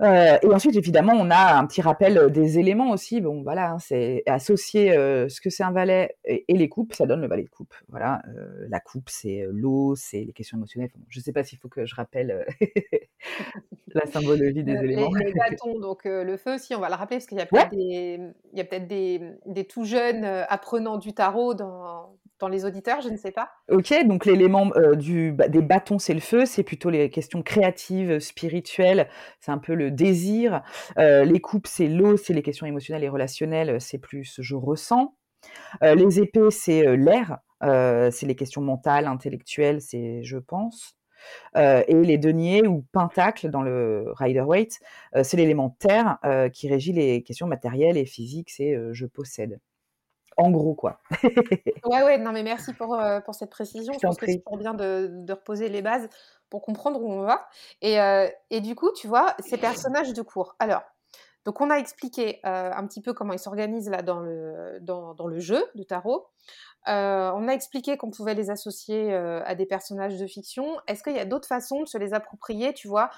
[0.00, 3.20] Euh, et ensuite, évidemment, on a un petit rappel des éléments aussi.
[3.20, 6.94] Bon, voilà, hein, c'est associer euh, ce que c'est un valet et, et, les coupes,
[6.94, 7.74] ça donne le valet de coupe.
[7.88, 10.90] Voilà, euh, la coupe, c'est l'eau, c'est les questions émotionnelles.
[10.92, 12.44] Enfin, je ne sais pas s'il faut que je rappelle
[13.94, 15.12] La symbologie des éléments.
[15.14, 17.46] Les, bâtons, donc le feu, si on va le rappeler, parce qu'il y a
[18.64, 23.50] peut-être des, tout jeunes apprenants du tarot dans, dans les auditeurs, je ne sais pas.
[23.70, 28.18] Ok, donc l'élément du, bah, des bâtons, c'est le feu, c'est plutôt les questions créatives,
[28.18, 29.08] spirituelles,
[29.40, 30.62] c'est un peu le désir.
[30.96, 35.16] les coupes, c'est l'eau, c'est les questions émotionnelles et relationnelles, c'est plus je ressens.
[35.80, 40.96] les épées, c'est l'air, c'est les questions mentales, intellectuelles, c'est je pense.
[41.54, 44.80] et les deniers ou pentacles dans le Rider-Waite,
[45.22, 46.18] c'est l'élément terre
[46.52, 49.60] qui régit les questions matérielles et physiques, c'est je possède.
[50.36, 51.00] En gros, quoi.
[51.22, 53.92] ouais, ouais, non, mais merci pour, pour cette précision.
[53.92, 56.08] Je, pense que c'est bien de, de, reposer les bases
[56.50, 57.46] pour comprendre où on va.
[57.82, 57.96] Et,
[58.50, 60.56] et du coup, tu vois, ces personnages de cours.
[60.58, 60.82] Alors,
[61.44, 65.26] donc on a expliqué un petit peu comment ils s'organisent là dans le, dans, dans
[65.26, 66.26] le jeu de tarot.
[66.86, 70.78] Euh, on a expliqué qu'on pouvait les associer euh, à des personnages de fiction.
[70.86, 73.10] Est-ce qu'il y a d'autres façons de se les approprier Tu vois,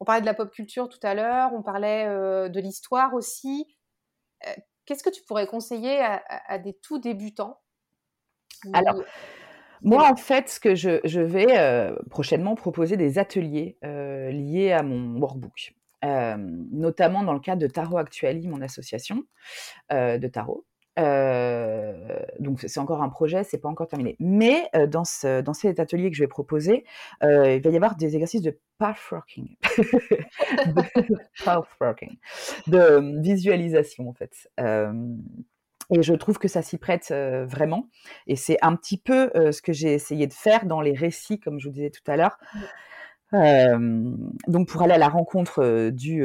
[0.00, 3.76] on parlait de la pop culture tout à l'heure, on parlait euh, de l'histoire aussi.
[4.86, 7.60] Qu'est-ce que tu pourrais conseiller à, des tout débutants
[8.72, 9.02] Alors,
[9.82, 15.74] moi, en fait, ce que je, vais prochainement proposer des ateliers liés à mon workbook.
[16.02, 19.22] notamment dans le cadre de Tarot Actuali, mon association
[19.90, 20.64] de tarot.
[20.96, 24.16] Donc c'est encore un projet, c'est pas encore terminé.
[24.18, 26.84] Mais dans, ce, dans cet atelier que je vais proposer,
[27.22, 32.16] il va y avoir des exercices de pathworking, de pathworking,
[32.66, 34.50] de visualisation en fait.
[34.58, 37.88] et je trouve que ça s'y prête vraiment.
[38.26, 41.58] Et c'est un petit peu ce que j'ai essayé de faire dans les récits, comme
[41.58, 42.38] je vous disais tout à l'heure
[43.32, 46.20] donc pour aller à la rencontre du,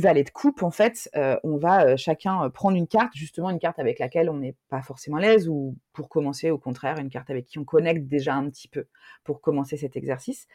[0.00, 1.08] valet de coupe, en fait,
[1.44, 5.18] on va chacun prendre une carte, justement une carte avec laquelle on n'est pas forcément
[5.18, 8.48] à l'aise, ou pour commencer, au contraire, une carte avec qui on connecte déjà un
[8.50, 8.86] petit peu
[9.24, 10.46] pour commencer cet exercice.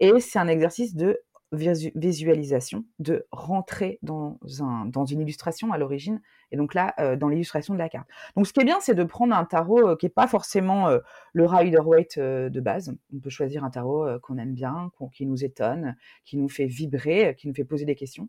[0.00, 1.20] Et c'est un exercice de
[1.52, 7.28] visualisation, de rentrer dans, un, dans une illustration à l'origine, et donc là, euh, dans
[7.28, 8.08] l'illustration de la carte.
[8.36, 10.88] Donc ce qui est bien, c'est de prendre un tarot euh, qui n'est pas forcément
[10.88, 10.98] euh,
[11.32, 12.94] le Rider-Waite de base.
[13.14, 17.34] On peut choisir un tarot qu'on aime bien, qui nous étonne, qui nous fait vibrer,
[17.38, 18.28] qui nous fait poser des questions.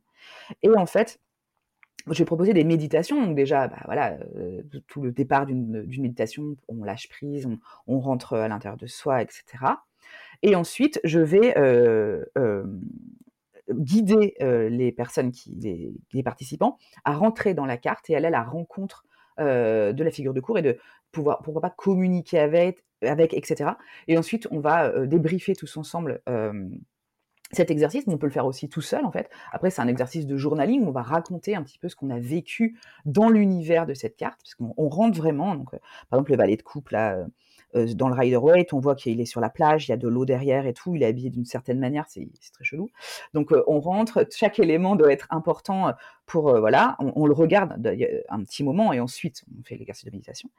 [0.62, 1.20] Et en fait,
[2.08, 3.24] je vais proposer des méditations.
[3.24, 4.18] Donc déjà, bah, voilà,
[4.88, 9.22] tout le départ d'une méditation, on lâche prise, on, on rentre à l'intérieur de soi,
[9.22, 9.44] etc.
[10.44, 11.54] Et ensuite, je vais
[13.70, 15.54] guider les personnes, qui,
[16.14, 19.06] les, participants, à rentrer dans la carte et aller à la rencontre
[19.40, 20.78] de la figure de cours et de
[21.12, 23.72] pouvoir, pourquoi pas, communiquer avec, avec etc.
[24.08, 26.22] Et ensuite, on va débriefer tous ensemble
[27.52, 29.30] cet exercice, mais on peut le faire aussi tout seul en fait.
[29.52, 32.10] Après, c'est un exercice de journaling où on va raconter un petit peu ce qu'on
[32.10, 35.56] a vécu dans l'univers de cette carte, parce qu'on rentre vraiment.
[35.56, 37.26] Donc, par exemple, le valet de couple là, euh,
[37.74, 40.08] dans le Rider Waite, on voit qu'il est sur la plage, il y a de
[40.08, 42.90] l'eau derrière et tout, il est habillé d'une certaine manière, c'est très chelou.
[43.34, 45.94] Donc euh, on rentre, chaque élément doit être important
[46.26, 47.74] pour, euh, voilà, on, le regarde
[48.30, 50.50] un petit moment et ensuite on fait l'exercice de méditation.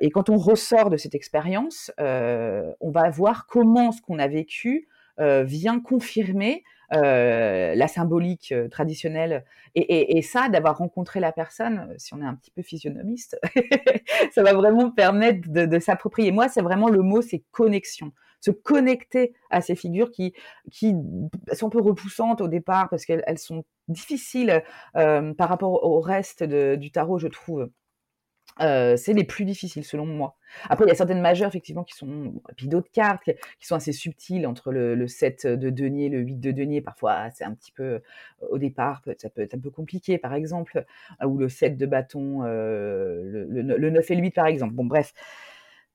[0.00, 4.88] et quand on ressort de cette expérience, on va voir comment ce qu'on a vécu
[5.18, 9.44] vient confirmer euh, la symbolique euh, traditionnelle.
[9.76, 13.38] Et, ça, d'avoir rencontré la personne, euh, si on est un petit peu physionomiste,
[14.32, 16.32] ça va vraiment permettre de, s'approprier.
[16.32, 20.32] Moi, c'est vraiment le mot, c'est connexion se connecter à ces figures qui,
[20.72, 20.94] qui
[21.52, 24.62] sont un peu repoussantes au départ parce qu'elles sont difficiles
[24.94, 27.68] par rapport au reste du tarot, je trouve.
[28.60, 30.36] Euh, c'est les plus difficiles selon moi.
[30.68, 33.92] Après, il y a certaines majeures effectivement qui sont, puis d'autres cartes qui sont assez
[33.92, 36.80] subtiles entre le, 7 de denier, le 8 de denier.
[36.80, 38.00] Parfois, c'est un petit peu,
[38.50, 40.84] au départ, ça peut être un peu compliqué, par exemple,
[41.24, 44.74] ou le 7 de bâton, euh, le, 9 et le 8, par exemple.
[44.74, 45.14] Bon, bref.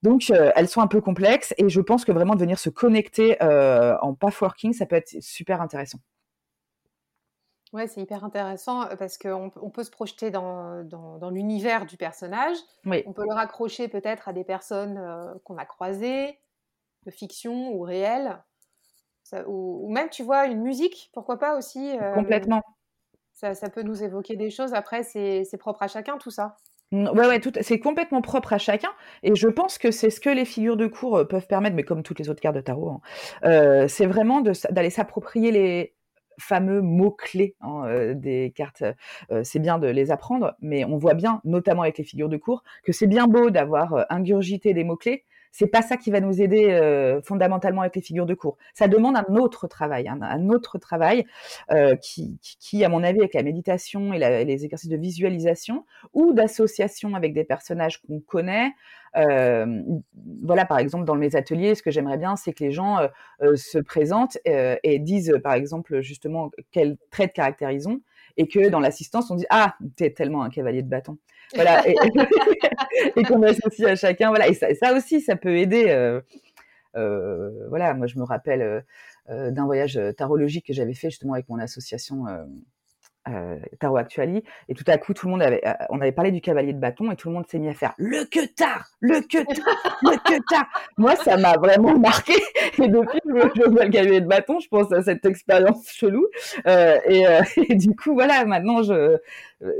[0.01, 2.69] Donc, euh, elles sont un peu complexes et je pense que vraiment de venir se
[2.69, 5.99] connecter en pathworking, ça peut être super intéressant.
[7.73, 12.55] Ouais, c'est hyper intéressant parce qu'on on peut se projeter dans, dans, l'univers du personnage.
[12.85, 14.99] On peut le raccrocher peut-être à des personnes
[15.43, 16.39] qu'on a croisées,
[17.05, 18.37] de fiction ou réelles.
[19.47, 21.97] ou, même, tu vois, une musique, pourquoi pas aussi.
[22.13, 22.61] Complètement.
[23.33, 24.73] Ça, ça, peut nous évoquer des choses.
[24.73, 26.55] Après, c'est propre à chacun, tout ça.
[26.91, 28.91] Ouais, ouais, c'est complètement propre à chacun.
[29.23, 32.03] Et je pense que c'est ce que les figures de cours peuvent permettre, mais comme
[32.03, 33.01] toutes les autres cartes de tarot,
[33.43, 35.95] hein, c'est vraiment d'aller s'approprier les,
[36.37, 38.83] fameux mots-clés hein, euh, des cartes.
[39.31, 42.37] Euh, c'est bien de les apprendre, mais on voit bien, notamment avec les figures de
[42.37, 45.25] cours, que c'est bien beau d'avoir euh, ingurgité des mots-clés.
[45.57, 48.57] C'est pas ça qui va nous aider euh, fondamentalement avec les figures de cours.
[48.73, 51.25] Ça demande un autre travail, un, autre travail
[51.71, 57.15] euh, qui, à mon avis, avec la méditation et, les exercices de visualisation ou d'association
[57.15, 58.73] avec des personnages qu'on connaît.
[59.15, 59.81] Euh,
[60.43, 63.07] voilà, par exemple, dans mes ateliers, ce que j'aimerais bien, c'est que les gens
[63.39, 68.01] se présentent et disent, par exemple, justement, quel trait de caractère ils ont
[68.37, 71.17] et que dans l'assistance, on dit Ah, t'es tellement un cavalier de bâton.
[71.53, 71.95] Voilà, et,
[73.27, 74.29] qu'on associe à chacun.
[74.29, 75.85] Voilà, et ça, aussi, ça peut aider.
[75.89, 76.21] Euh,
[76.95, 78.83] euh, voilà, moi, je me rappelle
[79.29, 82.25] euh, d'un voyage tarologique que j'avais fait justement avec mon association
[83.29, 86.31] euh, Tarot Actuali, et tout à coup, tout le monde avait, euh, on avait parlé
[86.31, 88.87] du cavalier de bâton, et tout le monde s'est mis à faire le que tard,
[88.99, 90.65] le que tard, le que tard.
[90.97, 92.33] Moi, ça m'a vraiment marqué,
[92.77, 96.25] et depuis je vois le cavalier de bâton, je pense à cette expérience chelou,
[96.67, 99.17] euh, et, euh, du coup, voilà, maintenant, je,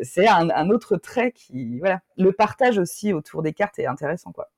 [0.02, 4.32] c'est un, un autre trait qui, voilà, le partage aussi autour des cartes est intéressant,
[4.32, 4.50] quoi.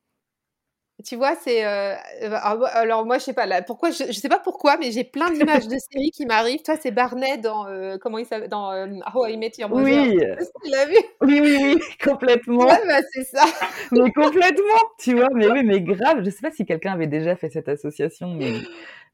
[1.04, 1.64] Tu vois, c'est.
[1.64, 2.38] Euh, euh, bah,
[2.72, 5.30] alors, moi, je sais pas, là, pourquoi, je, je sais pas pourquoi, mais j'ai plein
[5.30, 6.62] d'images de séries qui m'arrivent.
[6.62, 7.68] Toi, c'est Barney dans.
[7.68, 8.72] Euh, comment il s'appelle Dans
[9.14, 9.84] How I Met Your Mother.
[9.84, 10.18] Oui.
[10.64, 12.66] Tu l'as vu Oui, oui, oui, complètement.
[12.66, 13.44] Ouais, bah, c'est ça.
[13.92, 16.24] mais complètement, tu vois, mais oui, mais grave.
[16.24, 18.54] Je sais pas si quelqu'un avait déjà fait cette association, mais.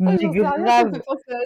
[0.00, 0.90] Ah, mais grave.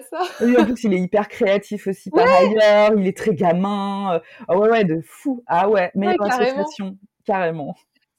[0.08, 0.20] ça.
[0.40, 2.92] Oui, en plus, il est hyper créatif aussi par ailleurs.
[2.96, 4.20] Il est très gamin.
[4.46, 5.42] Ah ouais, ouais, de fou.
[5.48, 6.96] Ah ouais, mais ouais, association,
[7.26, 7.74] carrément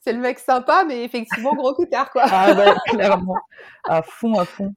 [0.09, 2.23] c'est le mec sympa, mais effectivement gros tard, quoi.
[2.25, 3.35] ah ouais, clairement.
[3.87, 4.73] À fond, à fond.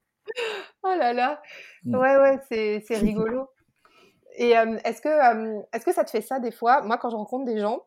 [0.82, 1.40] Oh là là.
[1.84, 1.94] Mm.
[1.94, 3.48] Ouais, ouais, c'est rigolo.
[4.36, 6.82] Et euh, est-ce que, euh, est-ce que ça te fait ça des fois?
[6.82, 7.82] Moi, quand je rencontre des gens,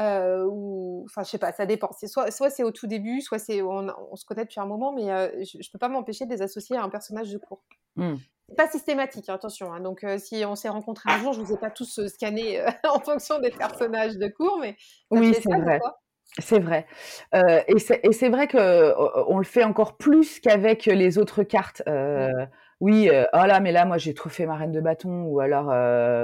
[0.00, 1.90] euh, ou, enfin, je sais pas, ça dépend.
[2.06, 4.92] Soit, soit c'est au tout début, soit c'est on, on, se connaît depuis un moment,
[4.92, 5.06] mais
[5.44, 7.62] je, je peux pas m'empêcher de les associer à un personnage de cours.
[7.96, 8.16] Mm.
[8.56, 9.72] pas systématique, attention.
[9.72, 9.80] Hein.
[9.80, 13.38] Donc, si on s'est rencontrés un jour, je vous ai pas tous scannés en fonction
[13.38, 14.76] des personnages de cours, mais
[15.10, 15.80] oui, c'est vrai.
[16.36, 16.86] C'est vrai.
[17.34, 17.78] Euh, et
[18.12, 18.94] c'est vrai que
[19.28, 21.82] on le fait encore plus qu'avec les autres cartes.
[21.88, 22.30] Euh,
[22.80, 25.40] oui, euh, oh là, mais là, moi, j'ai trop fait ma reine de bâton, ou
[25.40, 25.66] alors,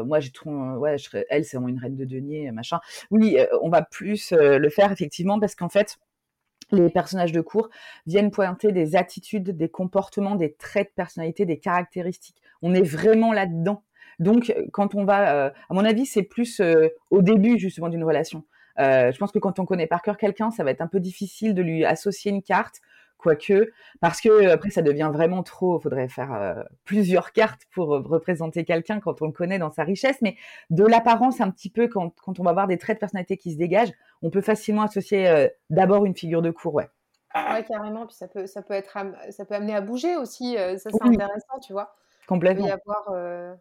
[0.04, 2.78] moi, j'ai trop, ouais, je elle, c'est vraiment une reine de denier, machin.
[3.10, 5.98] Oui, on va plus le faire effectivement parce qu'en fait,
[6.70, 7.68] les personnages de cours
[8.06, 12.40] viennent pointer des attitudes, des comportements, des traits de personnalité, des caractéristiques.
[12.62, 13.82] On est vraiment là-dedans.
[14.20, 16.62] Donc, quand on va, à mon avis, c'est plus
[17.10, 18.44] au début justement d'une relation.
[18.78, 21.00] Euh, je pense que quand on connaît par cœur quelqu'un, ça va être un peu
[21.00, 22.80] difficile de lui associer une carte,
[23.18, 25.78] quoique, parce que euh, après ça devient vraiment trop.
[25.78, 29.84] Il faudrait faire euh, plusieurs cartes pour représenter quelqu'un quand on le connaît dans sa
[29.84, 30.20] richesse.
[30.22, 30.36] Mais
[30.70, 33.52] de l'apparence, un petit peu, quand, quand, on va voir des traits de personnalité qui
[33.52, 36.88] se dégagent, on peut facilement associer d'abord une figure de cour, ouais.
[37.34, 38.06] Ouais, carrément.
[38.06, 38.96] Puis ça peut, ça peut être,
[39.30, 40.54] ça peut amener à bouger aussi.
[40.54, 41.94] ça c'est intéressant, tu vois.
[42.26, 42.66] Complètement.
[42.66, 43.56] Il peut y avoir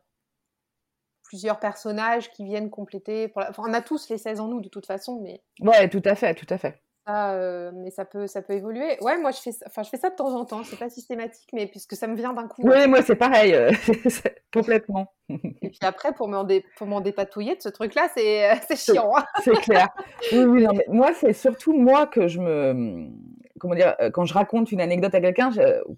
[1.33, 3.27] plusieurs personnages qui viennent compléter.
[3.27, 5.41] Pour enfin, on a tous les 16 en nous de toute façon, mais.
[5.61, 6.79] Ouais, tout à fait, tout à fait.
[7.09, 8.97] Euh, mais ça peut, ça peut évoluer.
[9.01, 10.63] Ouais, moi je fais, enfin je fais ça de temps en temps.
[10.63, 12.61] C'est pas systématique, mais puisque ça me vient d'un coup.
[12.63, 13.71] Oui, moi c'est pareil, euh,
[14.53, 15.11] complètement.
[15.27, 19.11] Et puis après, pour m'en, pour m'en dépatouiller de ce truc-là, c'est, euh, c'est chiant.
[19.17, 19.25] Hein.
[19.43, 19.87] c'est clair.
[20.33, 23.09] Oui, oui, non, mais moi c'est surtout moi que je me,
[23.63, 25.49] comment dire, euh, quand je raconte une anecdote à quelqu'un,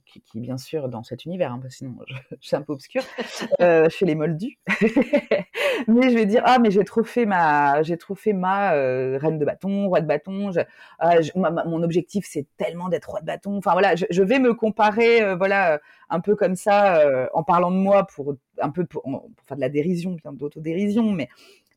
[0.05, 2.73] qui, qui, bien sûr dans cet univers, hein, parce que sinon je, suis un peu
[2.73, 3.01] obscure,
[3.59, 4.59] euh, je fais les moldus,
[5.87, 9.17] mais je vais dire ah mais j'ai trop fait ma, j'ai trop fait ma euh,
[9.19, 10.51] reine de bâton, roi de bâton.
[10.99, 13.57] Ah, mon objectif c'est tellement d'être roi de bâton.
[13.57, 15.79] Enfin voilà, je, vais me comparer, voilà,
[16.11, 19.03] un peu comme ça, en parlant de moi pour un peu pour,
[19.47, 21.29] faire de la dérision, bien d'autodérision, mais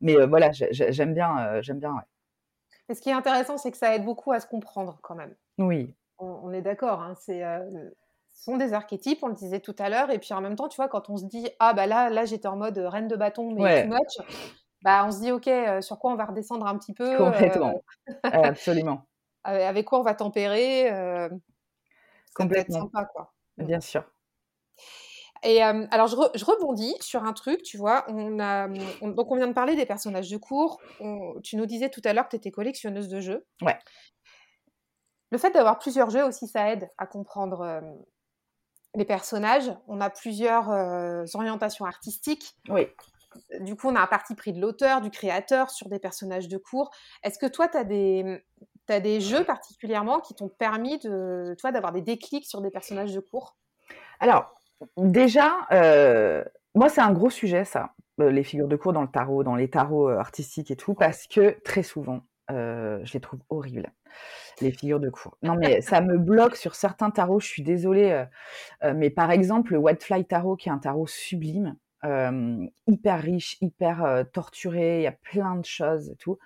[0.03, 1.93] mais voilà, j'aime bien, j'aime bien.
[1.93, 2.03] Ouais.
[2.91, 5.35] Et ce qui est intéressant, c'est que ça aide beaucoup à se comprendre quand même.
[5.59, 5.95] Oui.
[6.19, 7.01] On, est d'accord.
[7.03, 7.61] Hein, c'est, euh,
[8.31, 10.11] ce sont des archétypes, on le disait tout à l'heure.
[10.11, 12.25] Et puis en même temps, tu vois, quand on se dit ah bah là, là
[12.25, 14.27] j'étais en mode reine de bâton, mais too much,
[14.83, 17.17] bah on se dit ok, euh, sur quoi on va redescendre un petit peu.
[17.17, 17.83] Complètement.
[18.25, 19.03] Euh, absolument.
[19.45, 20.91] Avec quoi on va tempérer.
[22.35, 22.81] Complètement.
[22.81, 23.33] sympa, quoi.
[23.59, 24.03] Bien sûr.
[25.43, 28.05] Et alors, je, rebondis sur un truc, tu vois.
[28.09, 30.81] On a, donc, on vient de parler des personnages de cours.
[31.43, 33.47] tu nous disais tout à l'heure que tu étais collectionneuse de jeux.
[33.63, 33.79] Ouais.
[35.31, 37.83] Le fait d'avoir plusieurs jeux aussi, ça aide à comprendre
[38.95, 39.71] les personnages.
[39.87, 40.69] On a plusieurs
[41.35, 42.57] orientations artistiques.
[42.71, 42.87] Oui.
[43.61, 46.57] Du coup, on a un parti pris de l'auteur, du créateur sur des personnages de
[46.57, 46.91] cours.
[47.23, 48.43] Est-ce que toi, tu as des,
[48.89, 53.13] as des jeux particulièrement qui t'ont permis de, toi, d'avoir des déclics sur des personnages
[53.13, 53.59] de cours?
[54.21, 54.59] Alors,
[54.97, 59.09] Déjà, euh, moi, c'est un gros sujet, ça, euh, les figures de cours dans le
[59.09, 63.41] tarot, dans les tarots euh, artistiques et tout, parce que très souvent, je les trouve
[63.49, 63.93] horribles,
[64.61, 65.37] les figures de cours.
[65.43, 68.25] Non, mais ça me bloque sur certains tarots, je suis désolée,
[68.83, 71.77] mais par exemple, le Whitefly Tarot, qui est un tarot sublime,
[72.87, 76.39] hyper riche, hyper torturé, il y a plein de choses et tout.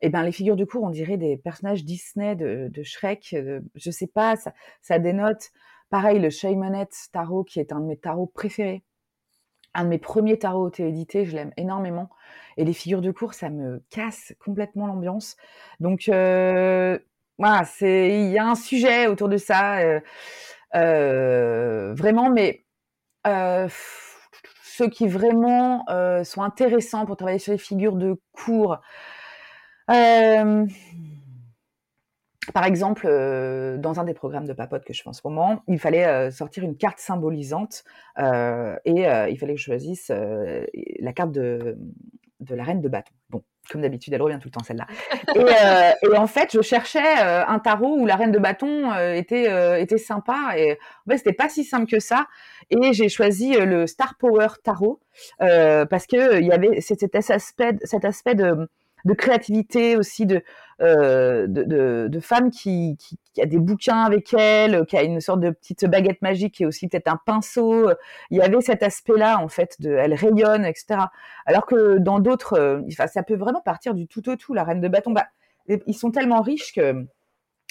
[0.00, 3.28] eh ben, les figures de cour, on dirait des personnages Disney de, de Shrek.
[3.32, 4.36] Je je sais pas,
[4.82, 5.50] ça, dénote.
[5.90, 8.82] Pareil, le Shaymanet tarot, qui est un de mes tarots préférés.
[9.74, 12.10] Un de mes premiers tarots auto-édités, je l'aime énormément.
[12.56, 15.36] Et les figures de cour, ça me casse complètement l'ambiance.
[15.80, 16.98] Donc, euh,
[17.38, 20.00] voilà, c'est, il y a un sujet autour de ça, euh,
[20.76, 22.64] euh, vraiment, mais
[23.26, 23.68] euh,
[24.62, 28.78] ceux qui vraiment euh, sont intéressants pour travailler sur les figures de cours.
[29.90, 30.66] Euh,
[32.52, 35.62] par exemple, euh, dans un des programmes de papote que je fais en ce moment,
[35.68, 37.84] il fallait euh, sortir une carte symbolisante
[38.18, 41.78] euh, et il fallait que je choisisse la carte de,
[42.40, 43.12] de la reine de bâton.
[43.30, 44.86] Bon, comme d'habitude, elle revient tout le temps celle-là.
[45.36, 49.98] Et, et en fait, je cherchais un tarot où la reine de bâton était était
[49.98, 52.26] sympa et en fait, c'était pas si simple que ça.
[52.70, 55.00] Et j'ai choisi le Star Power Tarot
[55.38, 58.68] parce que il y avait cet aspect cet aspect de
[59.04, 60.42] de créativité aussi de
[60.80, 65.40] de, de, de femme qui, qui, a des bouquins avec elle, qui a une sorte
[65.40, 67.90] de petite baguette magique et aussi peut-être un pinceau.
[68.30, 71.00] Il y avait cet aspect-là en fait de elle rayonne etc.
[71.46, 74.54] Alors que dans d'autres, euh, enfin, ça peut vraiment partir du tout au tout.
[74.54, 75.26] La reine de bâton, bah,
[75.68, 77.06] ils sont tellement riches que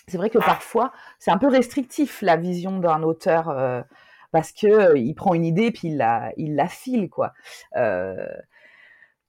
[0.07, 3.81] c'est vrai que parfois c'est un peu restrictif la vision d'un auteur euh,
[4.31, 7.33] parce que euh, il prend une idée puis il la il la file quoi.
[7.75, 8.27] Euh,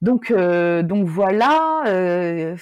[0.03, 2.57] donc euh, donc voilà, euh,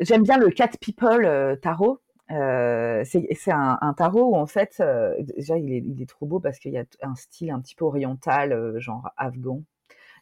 [0.00, 2.00] j'aime bien le Cat People euh, tarot.
[2.28, 4.82] C'est un, un tarot où en fait
[5.36, 7.74] déjà il est, il est trop beau parce qu'il y a un style un petit
[7.74, 9.62] peu oriental genre afghan.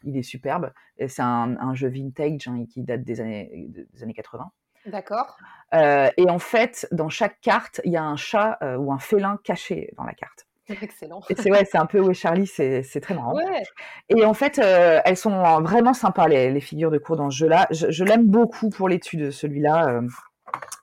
[0.03, 0.71] Il est superbe
[1.07, 4.51] c'est un, un jeu vintage hein, qui date des années des années 80.
[4.85, 5.37] D'accord.
[5.73, 9.93] Et en fait, dans chaque carte, il y a un chat ou un félin caché
[9.97, 10.45] dans la carte.
[10.69, 11.21] Excellent.
[11.35, 13.35] C'est ouais, c'est un peu est Charlie, c'est c'est très marrant.
[13.35, 13.63] Ouais.
[14.09, 17.37] Et en fait, euh, elles sont vraiment sympas les, les figures de cours dans ce
[17.37, 17.67] jeu-là.
[17.71, 20.07] Je, je l'aime beaucoup pour l'étude celui-là, euh,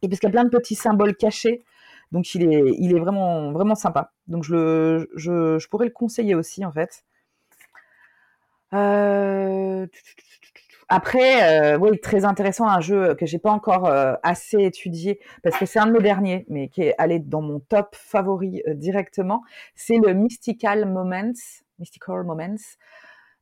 [0.03, 1.64] et parce qu'il y a plein de petits symboles cachés.
[2.12, 4.12] Donc il est il est vraiment vraiment sympa.
[4.28, 7.05] Donc je le je, je pourrais le conseiller aussi en fait.
[8.72, 9.87] Euh,
[10.93, 15.57] Après, euh, oui, très intéressant, un jeu que j'ai pas encore euh, assez étudié parce
[15.57, 18.74] que c'est un de mes derniers, mais qui est allé dans mon top favori euh,
[18.74, 19.43] directement.
[19.76, 21.32] C'est le Mystical Moments,
[21.78, 22.57] Mystical Moments,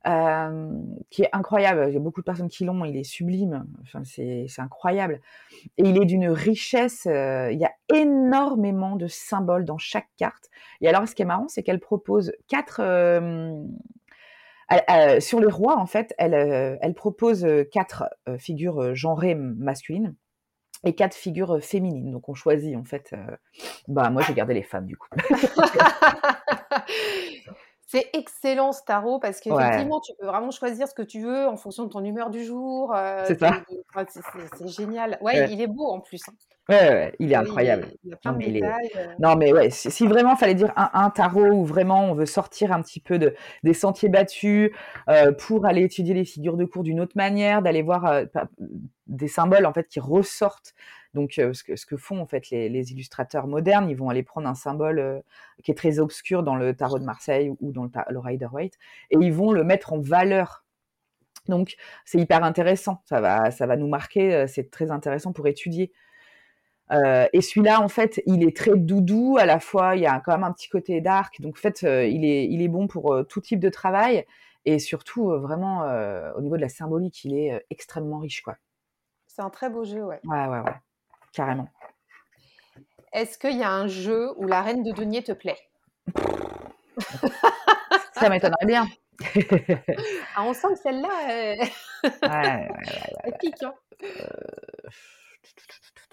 [0.05, 0.69] euh,
[1.09, 1.85] qui est incroyable.
[1.87, 2.85] Il y a beaucoup de personnes qui l'ont.
[2.85, 3.65] Il est sublime.
[3.81, 5.19] Enfin, c'est incroyable.
[5.79, 7.07] Et il est d'une richesse.
[7.07, 10.51] euh, il y a énormément de symboles dans chaque carte.
[10.81, 12.79] Et alors, ce qui est marrant, c'est qu'elle propose quatre
[14.69, 18.93] elle- elle- sur les rois, en fait, elle, euh, elle propose euh, quatre euh, figures
[18.95, 20.15] genrées masculines
[20.85, 22.11] et quatre figures féminines.
[22.11, 23.11] Donc on choisit en fait.
[23.13, 23.35] euh,
[23.89, 25.09] bah moi j'ai gardé les femmes du coup.
[27.91, 31.47] C'est excellent ce tarot parce Ouais, qu'effectivement, tu peux vraiment choisir ce que tu veux
[31.47, 32.93] en fonction de ton humeur du jour.
[32.95, 33.63] euh, c'est ça.
[34.05, 35.17] c'est génial.
[35.21, 35.51] Ouais, Ouais.
[35.51, 36.21] il est beau en plus.
[36.69, 37.87] Ouais, il est incroyable.
[38.03, 38.63] il a plein de est.
[38.63, 39.07] euh.
[39.17, 42.27] Non mais ouais, si, si vraiment fallait dire un, un tarot où vraiment on veut
[42.27, 44.69] sortir un petit peu de des sentiers battus
[45.09, 48.25] euh, pour aller étudier les figures de cours d'une autre manière, d'aller voir euh,
[49.07, 50.75] des symboles en fait qui ressortent.
[51.15, 54.09] Donc euh, ce que ce que font en fait les, les illustrateurs modernes, ils vont
[54.09, 55.23] aller prendre un symbole
[55.63, 58.75] qui est très obscur dans le tarot de Marseille ou dans le, le Rider-Waite
[59.09, 60.65] et ils vont le mettre en valeur.
[61.47, 65.91] Donc c'est hyper intéressant, ça va ça va nous marquer, c'est très intéressant pour étudier.
[66.91, 69.37] Euh, et celui-là, en fait, il est très doudou.
[69.39, 71.39] À la fois, il y a quand même un petit côté dark.
[71.41, 74.25] Donc, en fait, euh, il est, il est bon pour euh, tout type de travail.
[74.65, 75.83] Et surtout, vraiment,
[76.35, 78.57] au niveau de la symbolique, il est extrêmement riche, quoi.
[79.25, 80.19] C'est un très beau jeu, ouais.
[80.25, 80.75] Ouais, ouais, ouais.
[81.31, 81.69] Carrément.
[83.13, 85.57] Est-ce qu'il y a un jeu où la reine de denier te plaît?
[88.13, 88.87] Ça m'étonnerait bien.
[90.35, 91.57] Ah, on sent que celle-là, Ouais,
[92.03, 92.69] ouais, ouais.
[93.23, 93.63] elle pique.
[93.63, 93.73] hein.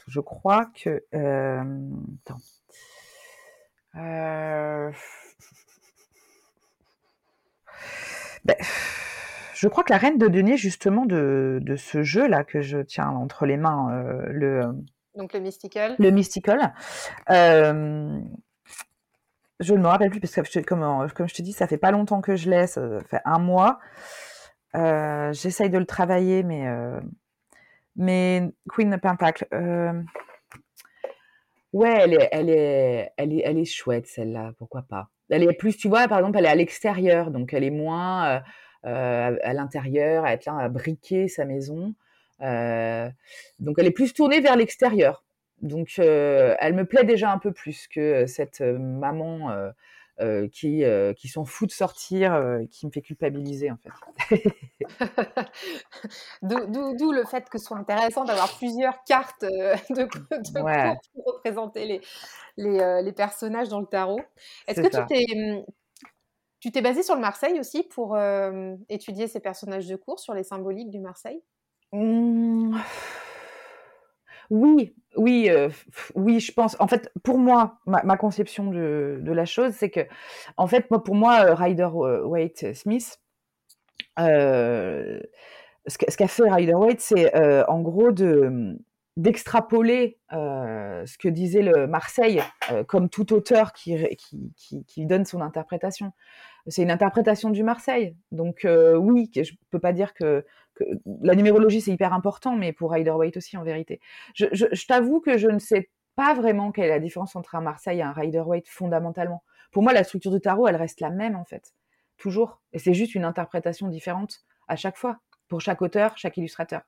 [0.07, 1.03] Je crois que.
[1.15, 1.63] euh,
[2.25, 2.41] Attends.
[3.97, 4.93] Euh,
[8.45, 8.57] ben,
[9.55, 13.09] je crois que la reine de denier, justement, de, de ce jeu-là que je tiens
[13.09, 14.61] entre les mains, euh, le,
[15.17, 15.97] Donc le mystical.
[15.99, 16.75] le Mystical,
[19.59, 21.91] je ne me rappelle plus parce que comme, comme je te dis, ça fait pas
[21.91, 23.81] longtemps que je l'ai, ça fait un mois.
[24.75, 26.69] J'essaye de le travailler, mais
[27.97, 29.93] mais Queen of Pentacle, euh,
[31.73, 35.09] ouais, elle est, elle est, elle est, elle est chouette celle-là, pourquoi pas.
[35.29, 38.27] Elle est plus, tu vois, par exemple, elle est à l'extérieur, donc elle est moins
[38.27, 38.41] euh,
[38.87, 41.95] euh, à l'intérieur, à être là à briquer sa maison.
[42.43, 43.09] Euh,
[43.59, 45.25] donc elle est plus tournée vers l'extérieur.
[45.63, 49.51] Donc elle me plaît déjà un peu plus que cette maman
[50.21, 50.83] euh, qui,
[51.17, 52.41] qui s'en fout de sortir,
[52.71, 53.91] qui me fait culpabiliser en fait.
[56.43, 62.01] D'où le fait que ce soit intéressant d'avoir plusieurs cartes de, de pour représenter les,
[62.57, 64.21] les, les, personnages dans le tarot.
[64.67, 65.65] Est-ce que tu t'es mmh,
[66.61, 68.19] tu t'es basé sur le Marseille aussi pour
[68.89, 71.43] étudier ces personnages de cours, sur les symboliques du Marseille?
[71.93, 72.77] Mmh.
[74.51, 75.51] Oui, oui,
[76.15, 76.77] oui, je pense.
[76.81, 80.01] En fait, pour moi, ma, conception de, la chose, c'est que,
[80.57, 81.89] en fait, pour moi, Rider
[82.25, 83.21] Waite Smith,
[84.19, 87.35] ce qu'a fait Rider Waite, c'est
[87.69, 88.79] en gros de
[89.17, 92.43] d'extrapoler ce que disait le Marseille
[92.87, 96.13] comme tout auteur qui, qui, qui, donne son interprétation.
[96.67, 98.15] C'est une interprétation du Marseille.
[98.31, 98.67] Donc
[98.99, 100.45] oui, je peux pas dire que,
[101.23, 104.01] la numérologie c'est hyper important, mais pour Rider Waite aussi en vérité.
[104.35, 107.61] Je, je, t'avoue que je ne sais pas vraiment quelle est la différence entre un
[107.61, 109.43] Marseille et un Rider Waite fondamentalement.
[109.73, 111.75] Pour moi, la structure du tarot, elle reste la même en fait,
[112.19, 112.61] toujours.
[112.73, 115.19] Et c'est juste une interprétation différente à chaque fois,
[115.49, 116.83] pour chaque auteur, chaque illustrateur.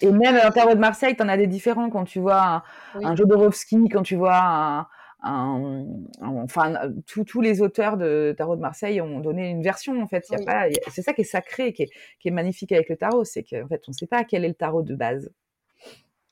[0.00, 2.62] Et même un tarot de Marseille, tu en as des différents quand tu vois un,
[2.96, 3.04] oui.
[3.04, 4.86] un Jodorowsky, quand tu vois un,
[5.24, 6.74] enfin,
[7.06, 10.24] tous les auteurs de tarot de Marseille ont donné une version en fait.
[10.26, 11.88] c'est ça qui est sacré, qui
[12.24, 14.54] est, magnifique avec le tarot, c'est qu'en fait, on ne sait pas quel est le
[14.54, 15.30] tarot de base.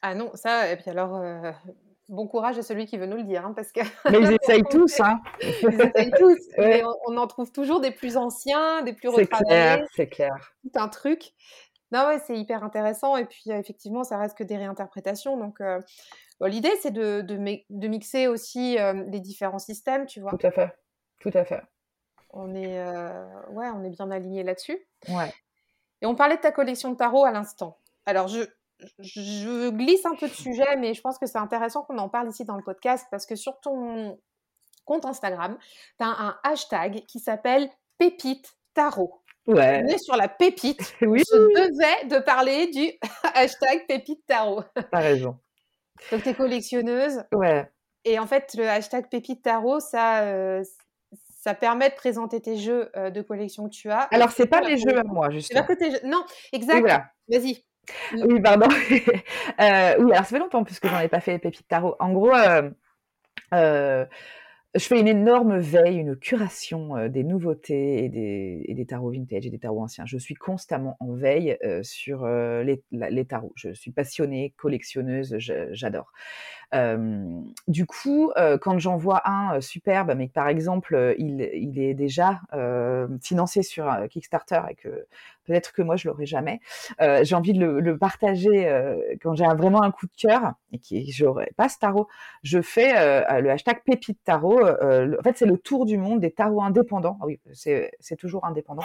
[0.03, 0.72] Ah non, ça.
[0.72, 1.16] Et puis alors.
[1.16, 1.53] Euh,
[2.12, 3.80] bon courage à celui qui veut nous le dire, hein, parce que.
[4.11, 5.20] Mais ils essayent tous, hein.
[5.40, 6.38] Ils essayent tous.
[6.59, 9.26] Mais on, en trouve toujours des plus anciens, des plus retravaillés.
[9.40, 10.55] C'est clair, c'est clair.
[10.62, 11.32] Tout un truc.
[11.93, 13.16] Non, ouais, c'est hyper intéressant.
[13.16, 15.36] Et puis, effectivement, ça reste que des réinterprétations.
[15.36, 15.61] Donc,
[16.40, 18.76] l'idée, c'est de, de, mixer aussi
[19.09, 20.30] les différents systèmes, tu vois.
[20.30, 20.74] Tout à fait.
[21.20, 21.62] Tout à fait.
[22.30, 22.82] On est,
[23.51, 24.78] ouais, on est bien aligné là-dessus.
[25.09, 25.32] Ouais.
[26.01, 27.78] Et on parlait de ta collection de tarot à l'instant.
[28.07, 28.43] Alors, je,
[28.99, 32.28] je glisse un peu de sujet, mais je pense que c'est intéressant qu'on en parle
[32.28, 34.18] ici dans le podcast parce que sur ton
[34.84, 35.57] compte Instagram,
[35.99, 39.21] tu as un hashtag qui s'appelle Pépite Tarot.
[39.47, 39.82] Ouais.
[39.84, 40.95] On est sur la pépite.
[41.03, 41.22] Oui.
[41.30, 42.90] Je devais de parler du
[43.34, 44.62] hashtag pépite tarot.
[44.90, 45.38] T'as raison.
[46.11, 47.24] Donc, tu es collectionneuse.
[47.32, 47.70] Ouais.
[48.05, 50.62] Et en fait, le hashtag pépite tarot, ça, euh,
[51.40, 54.01] ça permet de présenter tes jeux euh, de collection que tu as.
[54.12, 55.64] Alors, c'est pas mes jeux à moi, justement.
[55.64, 56.01] Que tes jeux...
[56.05, 56.80] Non, exact.
[56.80, 57.07] Voilà.
[57.28, 57.64] Vas-y.
[58.14, 58.68] Oui, pardon.
[58.70, 61.97] euh, oui, alors ça fait longtemps puisque j'en ai pas fait pépite tarot.
[61.99, 62.32] En gros,
[63.55, 64.07] euh,
[64.74, 69.50] je fais une énorme veille, une curation euh, des nouveautés et des, tarots vintage et
[69.50, 70.06] des tarots anciens.
[70.06, 73.52] Je suis constamment en veille euh, sur euh, les, tarots.
[73.54, 76.12] Je suis passionnée, collectionneuse, j'adore.
[77.68, 82.40] Du coup, quand j'en vois un superbe, mais que par exemple, il, il est déjà
[83.20, 85.06] financé sur Kickstarter et que
[85.44, 86.60] peut-être que moi je l'aurai jamais.
[87.00, 90.78] Euh, j'ai envie de le, partager euh, quand j'ai vraiment un coup de cœur et
[90.78, 92.08] qui j'aurais pas ce tarot.
[92.42, 94.60] Je fais euh, le hashtag pépite tarot.
[94.62, 97.18] en fait, c'est le tour du monde des tarots indépendants.
[97.20, 98.84] Ah oui, c'est toujours indépendant.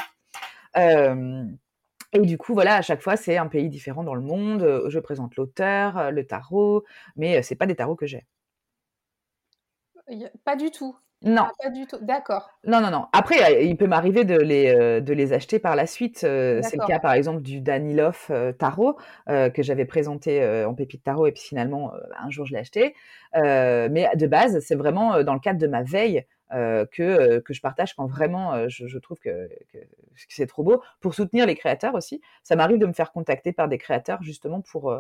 [2.14, 4.86] Et du coup, voilà, à chaque fois, c'est un pays différent dans le monde.
[4.88, 6.84] Je présente l'auteur, le tarot,
[7.16, 8.26] mais c'est pas des tarots que j'ai.
[10.45, 10.95] Pas du tout.
[11.24, 11.43] Non.
[11.45, 11.97] Ah, pas du tout.
[12.01, 12.51] D'accord.
[12.64, 13.08] Non, non, non.
[13.12, 16.24] Après, il peut m'arriver de les, euh, de les acheter par la suite.
[16.24, 18.97] Euh, c'est le cas, par exemple, du Danilov euh, Tarot
[19.28, 22.93] que j'avais présenté en pépite tarot et puis finalement, un jour, je l'ai acheté.
[23.34, 27.93] mais de base, c'est vraiment dans le cadre de ma veille que, que je partage
[27.95, 29.80] quand vraiment je, trouve que, que,
[30.30, 30.82] c'est trop beau.
[31.00, 32.22] Pour soutenir les créateurs aussi.
[32.43, 34.91] Ça m'arrive de me faire contacter par des créateurs justement pour,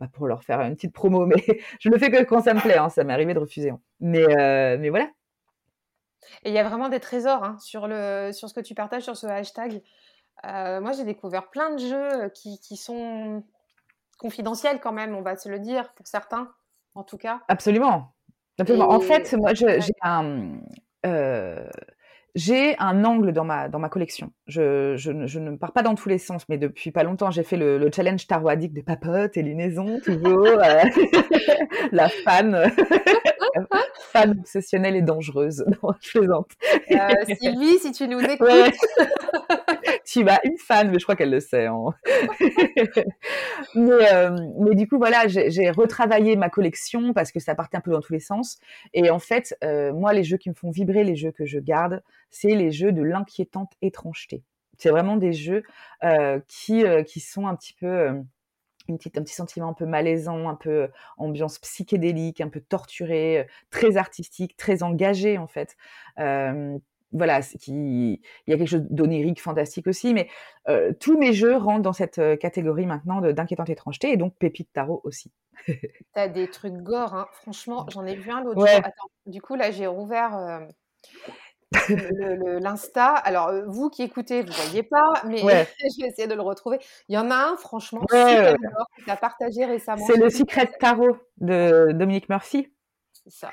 [0.00, 1.26] bah, pour leur faire une petite promo.
[1.26, 1.44] Mais
[1.80, 2.78] je le fais que quand ça me plaît.
[2.78, 2.88] Hein.
[2.88, 3.70] Ça m'est arrivé de refuser.
[3.70, 3.80] Hein.
[4.00, 4.26] Mais,
[4.78, 5.08] mais voilà,
[6.42, 9.04] et il y a vraiment des trésors hein, sur, le, sur ce que tu partages
[9.04, 9.82] sur ce hashtag.
[10.44, 13.44] Euh, moi, j'ai découvert plein de jeux qui, qui, sont
[14.18, 16.52] confidentiels quand même, on va se le dire, pour certains,
[16.94, 17.40] en tout cas.
[17.48, 18.14] Absolument.
[18.58, 18.90] Absolument.
[18.90, 20.60] En fait, moi, j'ai un...
[21.04, 21.68] Euh,
[22.34, 24.32] j'ai un angle dans ma, dans ma collection.
[24.48, 27.44] Je, je, je, ne pars pas dans tous les sens, mais depuis pas longtemps, j'ai
[27.44, 30.46] fait le, le challenge taroadique de papote et lunaison, toujours.
[30.46, 30.82] Euh,
[31.92, 32.72] la fan.
[34.12, 35.64] fan obsessionnelle et dangereuse.
[35.68, 36.50] Non, je plaisante.
[36.90, 38.74] Euh, Sylvie, si tu nous écoutes.
[40.04, 41.66] Tu vas une fan, mais je crois qu'elle le sait.
[41.66, 41.86] Hein.
[43.74, 47.80] mais, euh, mais, du coup, voilà, j'ai retravaillé ma collection parce que ça partait un
[47.80, 48.58] peu dans tous les sens.
[48.92, 51.58] Et en fait, euh, moi, les jeux qui me font vibrer, les jeux que je
[51.58, 54.42] garde, c'est les jeux de l'inquiétante étrangeté.
[54.78, 55.62] C'est vraiment des jeux
[56.02, 58.10] euh, qui, qui sont un petit peu
[58.88, 63.46] une petite, un petit sentiment un peu malaisant, un peu ambiance psychédélique, un peu torturé,
[63.70, 65.76] très artistique, très engagé en fait.
[67.14, 70.28] Voilà, qui, il y a quelque chose d'onirique, fantastique aussi, mais
[70.68, 75.00] euh, tous mes jeux rentrent dans cette catégorie maintenant d'inquiétante étrangeté et donc pépite tarot
[75.04, 75.32] aussi.
[76.14, 77.28] T'as des trucs gore, hein.
[77.32, 78.68] franchement, j'en ai vu un l'autre jour.
[78.68, 80.68] Attends, du coup là j'ai rouvert
[82.60, 86.78] L'Insta, alors vous qui écoutez, vous voyez pas, mais je vais essayer de le retrouver.
[87.08, 90.06] Il y en a un, franchement, super fort, qui a partagé récemment.
[90.06, 92.73] C'est le Secret Tarot de Dominique Murphy.
[93.26, 93.50] C'est ça.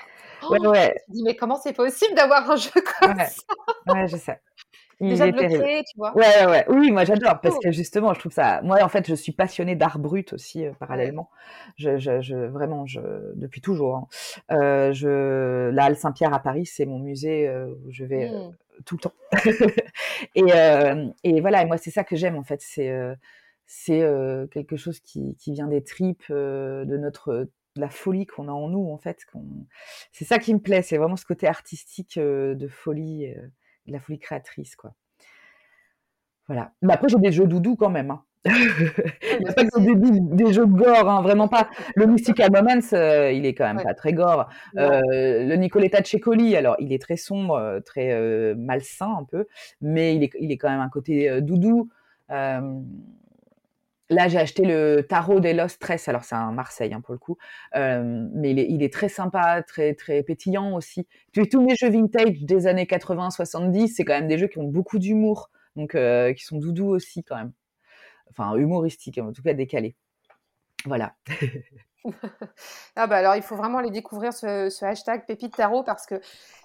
[0.49, 0.93] ouais, oh, ouais.
[1.07, 3.93] Je me dis, mais comment c'est possible d'avoir un jeu comme ça?
[3.93, 4.39] Ouais, je sais.
[5.01, 6.15] Déjà de le créer, tu vois?
[6.15, 8.61] Ouais, ouais, oui, moi j'adore parce que justement, je trouve ça.
[8.61, 11.32] Moi, en fait, je suis passionnée d'art brut aussi euh, parallèlement.
[11.78, 12.99] Je, je, je, vraiment, je,
[13.34, 13.95] depuis toujours.
[13.95, 14.07] Hein.
[14.51, 18.55] Euh, je, la Halle Saint-Pierre à Paris, c'est mon musée euh, où je vais mmh.
[18.86, 19.13] tout le temps.
[20.36, 20.43] et,
[21.24, 22.61] et voilà, et moi, c'est ça que j'aime en fait.
[22.61, 22.93] C'est
[23.65, 24.05] c'est
[24.51, 28.67] quelque chose qui, qui vient des tripes de notre de la folie qu'on a en
[28.67, 29.26] nous en fait.
[30.11, 30.82] C'est ça qui me plaît.
[30.82, 33.34] C'est vraiment ce côté artistique de folie
[33.88, 34.93] la folie créatrice, quoi.
[36.47, 36.72] Voilà.
[36.82, 38.11] Mais après, j'ai des jeux doudous quand même.
[38.11, 38.24] Hein.
[38.45, 41.69] Il n'y a pas que des, jeux gore, hein, vraiment pas.
[41.95, 44.49] Le Mystical Moments, euh, il est quand même pas très gore.
[44.78, 44.99] Euh,
[45.45, 49.45] le Nicoletta Cecoli, alors il est très sombre, euh, très malsain un peu,
[49.80, 51.89] mais il est, il est quand même un côté doudou.
[54.12, 56.09] Là, j'ai acheté le Tarot des Lost Stress.
[56.09, 57.38] Alors, c'est un Marseille, hein, pour le coup.
[57.78, 61.07] Euh, mais il est, très sympa, très, très pétillant aussi.
[61.32, 64.99] Tous mes jeux vintage des années 80-70, c'est quand même des jeux qui ont beaucoup
[64.99, 65.49] d'humour.
[65.78, 67.53] Donc, euh, qui sont doudous aussi, quand même.
[68.30, 69.95] Enfin, humoristiques, en tout cas décalés.
[70.84, 71.16] Voilà.
[72.95, 76.20] ah bah alors il faut vraiment aller découvrir ce, hashtag Pépite Tarot parce que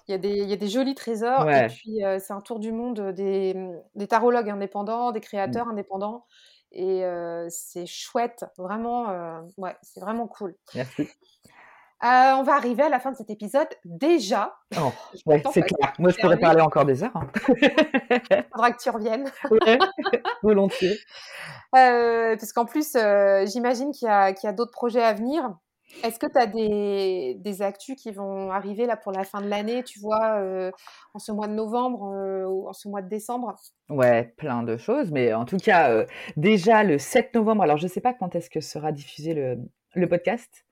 [0.07, 2.57] il y, a des, y a des jolis trésors et puis euh, c'est un tour
[2.57, 3.55] du monde des,
[3.93, 5.71] des tarologues indépendants, des créateurs mmh.
[5.71, 6.25] indépendants
[6.71, 7.03] et
[7.49, 10.55] c'est chouette, vraiment, ouais, c'est vraiment cool.
[10.75, 11.09] Merci.
[12.01, 14.55] on va arriver à la fin de cet épisode déjà.
[14.79, 14.91] Oh,
[15.53, 15.93] c'est clair.
[15.99, 17.15] Moi, je pourrais parler encore des heures.
[17.15, 17.27] Hein.
[17.49, 19.31] Il faudra que tu reviennes.
[20.43, 20.97] volontiers.
[21.71, 22.97] parce qu'en plus,
[23.45, 25.51] j'imagine qu'il y a, a d'autres projets à venir.
[26.03, 29.47] Est-ce que tu as des, des, actus qui vont arriver là pour la fin de
[29.47, 30.71] l'année, tu vois, euh,
[31.13, 33.55] en ce mois de novembre euh, ou en ce mois de décembre?
[33.89, 37.83] Ouais, plein de choses, mais en tout cas, euh, déjà le 7 novembre, alors je
[37.83, 39.57] ne sais pas quand est-ce que sera diffusé le,
[39.95, 40.65] le podcast,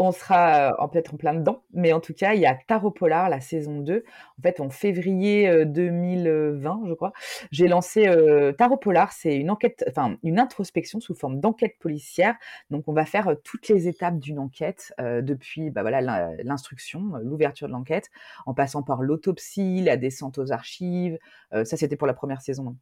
[0.00, 2.90] on sera euh, peut-être en plein dedans, mais en tout cas, il y a Tarot
[2.90, 4.04] Polar, la saison 2.
[4.38, 7.12] En fait, en février 2020, euh, je crois,
[7.50, 9.12] j'ai lancé euh, Tarot Polar.
[9.12, 12.36] C'est une enquête, enfin, une introspection sous forme d'enquête policière.
[12.70, 17.72] Donc, on va faire toutes les étapes d'une enquête, depuis bah, voilà, l'instruction, l'ouverture de
[17.72, 18.10] l'enquête,
[18.46, 21.18] en passant par l'autopsie, la descente aux archives.
[21.52, 22.74] ça, c'était pour la première saison.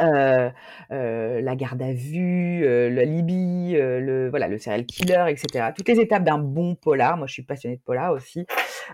[0.00, 0.50] Euh,
[0.90, 5.70] euh, la garde à vue, euh, la Libye, le voilà le serial killer, etc.
[5.76, 7.16] Toutes les étapes d'un bon polar.
[7.16, 8.46] Moi, je suis passionnée de polar aussi.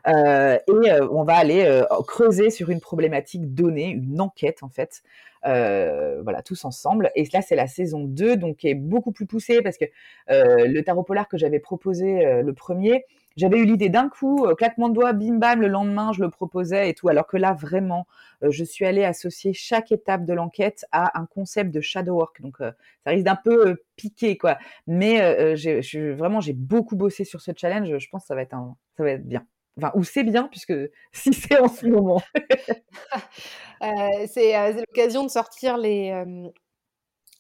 [0.07, 5.03] et on va aller creuser sur une problématique donnée, une enquête en fait.
[5.45, 7.11] voilà, tous ensemble.
[7.15, 9.87] Et là, c'est la saison 2, donc qui est beaucoup plus poussée parce que
[10.29, 13.05] le tarot polar que j'avais proposé le premier,
[13.41, 16.29] j'avais eu l'idée d'un coup, euh, claquement de doigts, bim bam, le lendemain, je le
[16.29, 17.09] proposais et tout.
[17.09, 18.07] Alors que là, vraiment,
[18.43, 22.43] euh, je suis allée associer chaque étape de l'enquête à un concept de shadow work.
[22.43, 22.71] Donc, euh,
[23.03, 24.59] ça risque d'un peu piquer, quoi.
[24.87, 27.97] Mais j'ai, vraiment, j'ai beaucoup bossé sur ce challenge.
[27.97, 29.47] Je pense que ça va être, un, ça va être bien.
[29.79, 30.75] Enfin, ou c'est bien, puisque
[31.13, 32.23] si c'est en ce moment.
[34.27, 36.25] c'est l'occasion de sortir les,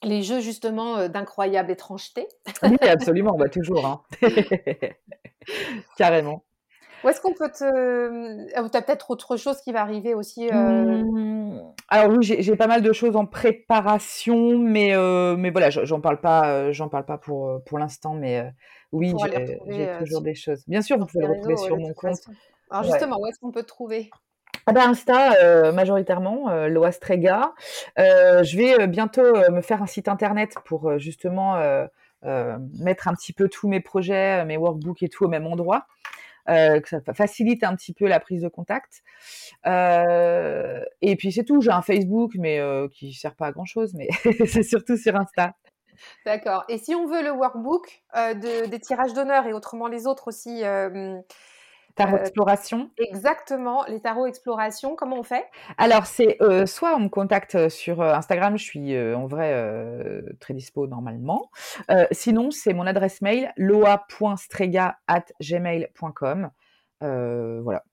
[0.03, 2.27] les jeux justement d'incroyable étrangeté.
[2.63, 3.85] oui, absolument, va bah, toujours.
[3.85, 4.03] Hein.
[5.97, 6.45] Carrément.
[7.03, 7.65] Où est-ce qu'on peut te.
[7.65, 11.03] Euh, tu as peut-être autre chose qui va arriver aussi euh?
[11.03, 11.73] mmh.
[11.89, 16.21] Alors oui, j'ai pas mal de choses en préparation, mais, euh, mais voilà, j'en parle
[16.21, 18.53] pas, j'en parle pas pour, pour l'instant, mais
[18.93, 19.13] oui,
[19.67, 20.63] j'ai toujours des choses.
[20.69, 22.21] Bien sûr, vous pouvez le retrouver sur mon compte.
[22.71, 24.11] Alors justement, où est-ce qu'on peut te trouver?
[24.67, 27.55] Ah bah Insta majoritairement, euh, Loastrega.
[27.97, 31.87] je vais bientôt me faire un site internet pour justement euh,
[32.23, 35.87] mettre un petit peu tous mes projets, mes workbooks et tout au même endroit.
[36.49, 39.03] Euh, que ça facilite un petit peu la prise de contact.
[39.67, 41.61] Euh, et puis c'est tout.
[41.61, 44.09] J'ai un Facebook, mais euh, qui sert pas à grand chose, mais
[44.47, 45.55] c'est surtout sur Insta.
[46.25, 46.65] D'accord.
[46.69, 50.63] Et si on veut le workbook de, des tirages d'honneur et autrement les autres aussi,
[52.01, 52.91] Tarot euh, Exploration.
[52.97, 55.45] Exactement, les tarots Exploration, comment on fait?
[55.77, 60.55] Alors, c'est euh, soit on me contacte euh, sur Instagram, je suis en vrai très
[60.55, 61.51] dispo normalement.
[62.11, 66.51] sinon, c'est mon adresse mail, loa.strega.gmail.com.
[67.01, 67.85] voilà.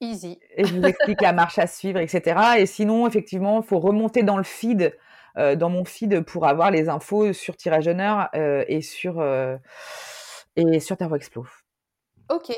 [0.00, 0.38] Easy.
[0.54, 2.58] Et je vous explique la marche à suivre, etc.
[2.58, 4.96] Et sinon, effectivement, il faut remonter dans le feed,
[5.36, 9.20] dans mon feed, pour avoir les infos sur Tirage d'honneur et sur,
[10.56, 11.46] et sur Tarot Explo.
[12.28, 12.52] Ok.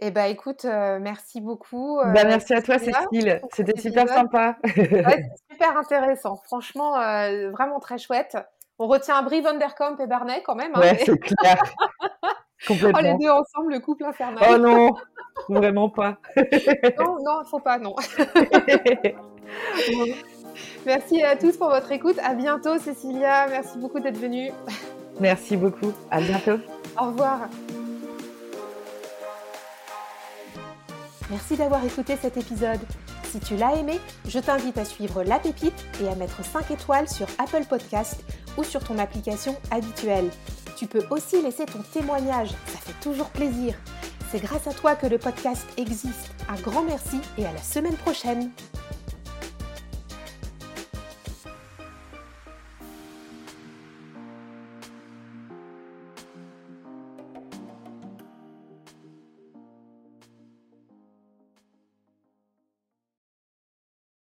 [0.00, 1.98] Eh ben, écoute, euh, merci beaucoup.
[1.98, 3.40] Bah, merci à toi, Cécile.
[3.52, 4.56] C'était super sympa.
[4.76, 6.36] ouais, super intéressant.
[6.44, 8.36] Franchement, euh, vraiment très chouette.
[8.78, 10.70] On retient Brie Vanderkamp et Barnet quand même.
[10.74, 11.60] Hein, ouais, c'est clair.
[12.66, 12.98] Complètement.
[12.98, 14.44] Oh, les deux ensemble, le couple infernal.
[14.48, 14.94] Oh non,
[15.48, 16.18] vraiment pas.
[16.98, 17.94] non, non, faut pas, non.
[20.86, 22.18] Merci à tous pour votre écoute.
[22.22, 23.46] À bientôt, Cécilia.
[23.48, 24.50] Merci beaucoup d'être venue.
[25.20, 25.92] Merci beaucoup.
[26.10, 26.58] À bientôt.
[27.00, 27.48] Au revoir.
[31.30, 32.80] Merci d'avoir écouté cet épisode.
[33.30, 37.08] Si tu l'as aimé, je t'invite à suivre La Pépite et à mettre 5 étoiles
[37.08, 38.24] sur Apple Podcast
[38.56, 40.30] ou sur ton application habituelle.
[40.76, 43.74] Tu peux aussi laisser ton témoignage, ça fait toujours plaisir.
[44.30, 46.30] C'est grâce à toi que le podcast existe.
[46.48, 48.50] Un grand merci et à la semaine prochaine.